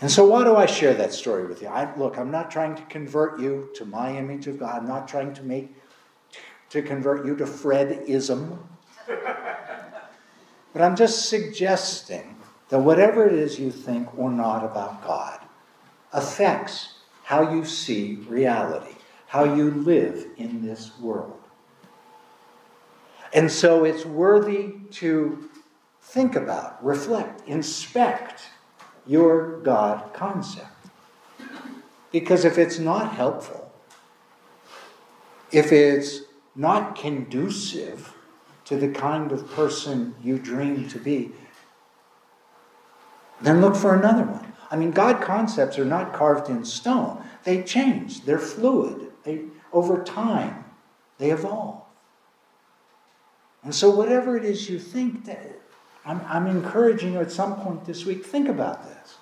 And 0.00 0.10
so, 0.10 0.26
why 0.26 0.44
do 0.44 0.56
I 0.56 0.66
share 0.66 0.92
that 0.94 1.12
story 1.12 1.46
with 1.46 1.62
you? 1.62 1.68
I, 1.68 1.94
look, 1.96 2.18
I'm 2.18 2.30
not 2.30 2.50
trying 2.50 2.74
to 2.76 2.82
convert 2.82 3.40
you 3.40 3.70
to 3.76 3.86
my 3.86 4.16
image 4.16 4.46
of 4.46 4.58
God. 4.58 4.82
I'm 4.82 4.88
not 4.88 5.08
trying 5.08 5.32
to 5.34 5.42
make 5.42 5.74
to 6.70 6.82
convert 6.82 7.24
you 7.24 7.34
to 7.36 7.44
Fredism. 7.44 8.58
but 9.06 10.82
I'm 10.82 10.96
just 10.96 11.30
suggesting 11.30 12.35
that 12.68 12.80
whatever 12.80 13.26
it 13.26 13.32
is 13.32 13.58
you 13.58 13.70
think 13.70 14.08
or 14.18 14.30
not 14.30 14.64
about 14.64 15.04
God 15.04 15.40
affects 16.12 16.94
how 17.22 17.52
you 17.52 17.64
see 17.64 18.16
reality, 18.28 18.94
how 19.26 19.44
you 19.44 19.70
live 19.70 20.26
in 20.36 20.64
this 20.64 20.98
world. 20.98 21.40
And 23.32 23.50
so 23.50 23.84
it's 23.84 24.04
worthy 24.04 24.74
to 24.92 25.48
think 26.00 26.36
about, 26.36 26.82
reflect, 26.84 27.46
inspect 27.48 28.44
your 29.06 29.60
God 29.60 30.12
concept. 30.14 30.70
Because 32.12 32.44
if 32.44 32.56
it's 32.58 32.78
not 32.78 33.14
helpful, 33.14 33.70
if 35.52 35.72
it's 35.72 36.22
not 36.54 36.96
conducive 36.96 38.14
to 38.64 38.76
the 38.76 38.88
kind 38.88 39.32
of 39.32 39.50
person 39.52 40.14
you 40.22 40.38
dream 40.38 40.88
to 40.88 40.98
be, 40.98 41.32
then 43.40 43.60
look 43.60 43.76
for 43.76 43.94
another 43.94 44.24
one. 44.24 44.52
I 44.70 44.76
mean, 44.76 44.90
God 44.90 45.22
concepts 45.22 45.78
are 45.78 45.84
not 45.84 46.12
carved 46.12 46.48
in 46.48 46.64
stone. 46.64 47.22
They 47.44 47.62
change. 47.62 48.24
They're 48.24 48.38
fluid. 48.38 49.12
They 49.24 49.44
over 49.72 50.02
time 50.02 50.64
they 51.18 51.30
evolve. 51.30 51.82
And 53.62 53.74
so 53.74 53.90
whatever 53.90 54.36
it 54.36 54.44
is 54.44 54.70
you 54.70 54.78
think 54.78 55.24
I'm, 56.04 56.20
I'm 56.28 56.46
encouraging 56.46 57.14
you 57.14 57.20
at 57.20 57.32
some 57.32 57.56
point 57.56 57.84
this 57.84 58.06
week, 58.06 58.24
think 58.24 58.48
about 58.48 58.84
this. 58.84 59.18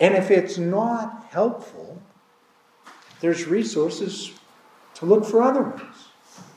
And 0.00 0.14
if 0.14 0.30
it's 0.30 0.56
not 0.56 1.26
helpful, 1.30 2.00
there's 3.20 3.46
resources 3.46 4.32
to 4.94 5.06
look 5.06 5.24
for 5.24 5.42
other 5.42 5.62
ones. 5.62 6.08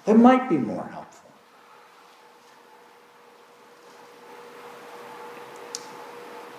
that 0.05 0.17
might 0.17 0.49
be 0.49 0.57
more 0.57 0.87
helpful. 0.87 1.04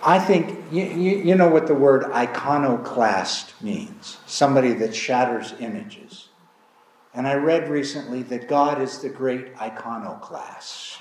I 0.06 0.20
think 0.20 0.56
you, 0.70 0.84
you, 0.84 1.18
you, 1.18 1.34
know 1.34 1.48
what 1.48 1.66
the 1.66 1.74
word 1.74 2.04
iconoclast 2.04 3.60
means 3.60 4.18
somebody 4.24 4.72
that 4.74 4.94
shatters 4.94 5.52
images. 5.58 6.28
And 7.12 7.26
I 7.26 7.34
read 7.34 7.68
recently 7.68 8.22
that 8.24 8.46
God 8.46 8.80
is 8.80 9.00
the 9.00 9.08
great 9.08 9.48
iconoclast. 9.60 11.00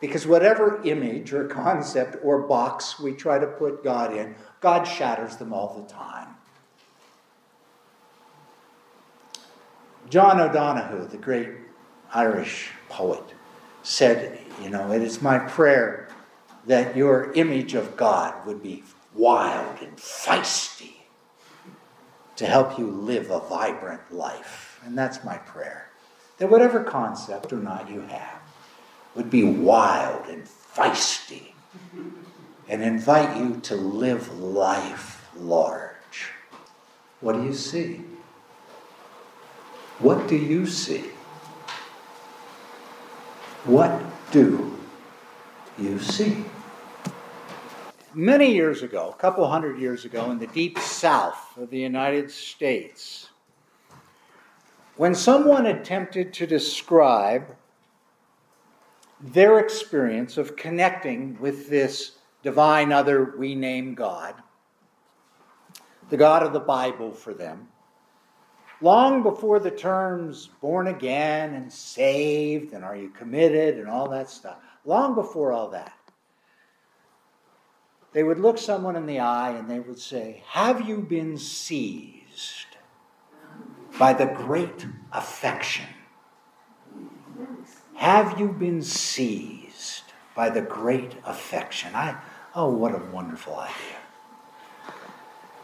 Because 0.00 0.26
whatever 0.26 0.82
image 0.82 1.32
or 1.32 1.46
concept 1.46 2.16
or 2.24 2.40
box 2.40 2.98
we 2.98 3.12
try 3.12 3.38
to 3.38 3.46
put 3.46 3.84
God 3.84 4.12
in, 4.12 4.34
God 4.60 4.82
shatters 4.82 5.36
them 5.36 5.52
all 5.52 5.80
the 5.80 5.88
time. 5.88 6.34
John 10.10 10.40
O'Donohue, 10.40 11.06
the 11.06 11.18
great 11.18 11.50
Irish 12.12 12.70
poet, 12.88 13.22
said, 13.84 14.40
You 14.60 14.70
know, 14.70 14.90
it 14.90 15.02
is 15.02 15.22
my 15.22 15.38
prayer 15.38 16.03
that 16.66 16.96
your 16.96 17.32
image 17.32 17.74
of 17.74 17.96
God 17.96 18.46
would 18.46 18.62
be 18.62 18.84
wild 19.14 19.80
and 19.80 19.96
feisty 19.96 20.94
to 22.36 22.46
help 22.46 22.78
you 22.78 22.90
live 22.90 23.30
a 23.30 23.40
vibrant 23.40 24.12
life. 24.12 24.80
And 24.84 24.96
that's 24.96 25.24
my 25.24 25.36
prayer. 25.36 25.90
That 26.38 26.50
whatever 26.50 26.82
concept 26.82 27.52
or 27.52 27.58
not 27.58 27.90
you 27.90 28.00
have 28.00 28.40
would 29.14 29.30
be 29.30 29.44
wild 29.44 30.26
and 30.26 30.44
feisty 30.44 31.52
and 32.68 32.82
invite 32.82 33.36
you 33.36 33.60
to 33.62 33.76
live 33.76 34.40
life 34.40 35.30
large. 35.36 36.30
What 37.20 37.34
do 37.34 37.44
you 37.44 37.54
see? 37.54 38.00
What 40.00 40.26
do 40.28 40.36
you 40.36 40.66
see? 40.66 41.04
What 43.64 44.02
do 44.32 44.76
you 45.78 45.98
see? 46.00 46.44
Many 48.16 48.54
years 48.54 48.82
ago, 48.82 49.12
a 49.12 49.20
couple 49.20 49.44
hundred 49.48 49.80
years 49.80 50.04
ago, 50.04 50.30
in 50.30 50.38
the 50.38 50.46
deep 50.46 50.78
south 50.78 51.58
of 51.58 51.68
the 51.70 51.80
United 51.80 52.30
States, 52.30 53.30
when 54.96 55.16
someone 55.16 55.66
attempted 55.66 56.32
to 56.34 56.46
describe 56.46 57.56
their 59.20 59.58
experience 59.58 60.36
of 60.36 60.54
connecting 60.54 61.36
with 61.40 61.68
this 61.68 62.18
divine 62.44 62.92
other 62.92 63.34
we 63.36 63.56
name 63.56 63.94
God, 63.94 64.36
the 66.08 66.16
God 66.16 66.44
of 66.44 66.52
the 66.52 66.60
Bible 66.60 67.10
for 67.10 67.34
them, 67.34 67.66
long 68.80 69.24
before 69.24 69.58
the 69.58 69.72
terms 69.72 70.50
born 70.60 70.86
again 70.86 71.54
and 71.54 71.72
saved 71.72 72.74
and 72.74 72.84
are 72.84 72.94
you 72.94 73.08
committed 73.08 73.76
and 73.76 73.88
all 73.88 74.08
that 74.10 74.30
stuff, 74.30 74.58
long 74.84 75.16
before 75.16 75.50
all 75.50 75.70
that, 75.70 75.94
they 78.14 78.22
would 78.22 78.38
look 78.38 78.58
someone 78.58 78.94
in 78.96 79.06
the 79.06 79.18
eye 79.18 79.50
and 79.50 79.68
they 79.68 79.80
would 79.80 79.98
say, 79.98 80.42
Have 80.46 80.88
you 80.88 80.98
been 80.98 81.36
seized 81.36 82.76
by 83.98 84.14
the 84.14 84.26
great 84.26 84.86
affection? 85.12 85.86
Have 87.96 88.38
you 88.38 88.48
been 88.48 88.82
seized 88.82 90.04
by 90.34 90.48
the 90.48 90.62
great 90.62 91.16
affection? 91.24 91.94
I, 91.94 92.16
oh, 92.54 92.70
what 92.70 92.94
a 92.94 93.02
wonderful 93.12 93.56
idea. 93.56 93.98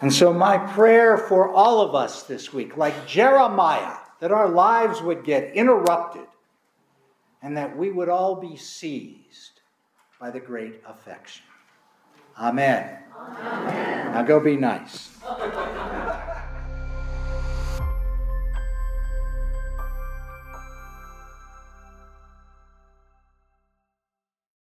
And 0.01 0.13
so, 0.13 0.33
my 0.33 0.59
prayer 0.59 1.17
for 1.17 1.51
all 1.53 1.81
of 1.81 1.95
us 1.95 2.25
this 2.25 2.53
week, 2.53 2.77
like 2.77 3.07
Jeremiah, 3.07 3.99
that 4.19 4.33
our 4.33 4.49
lives 4.49 5.01
would 5.03 5.25
get 5.25 5.55
interrupted 5.55 6.27
and 7.43 7.57
that 7.57 7.77
we 7.77 7.93
would 7.93 8.09
all 8.09 8.35
be 8.35 8.57
seized 8.57 9.61
by 10.19 10.31
the 10.31 10.41
great 10.41 10.81
affection. 10.87 11.45
Amen. 12.41 12.99
Amen. 13.19 14.13
Now 14.15 14.23
go 14.23 14.41
be 14.41 14.57
nice. 14.57 15.11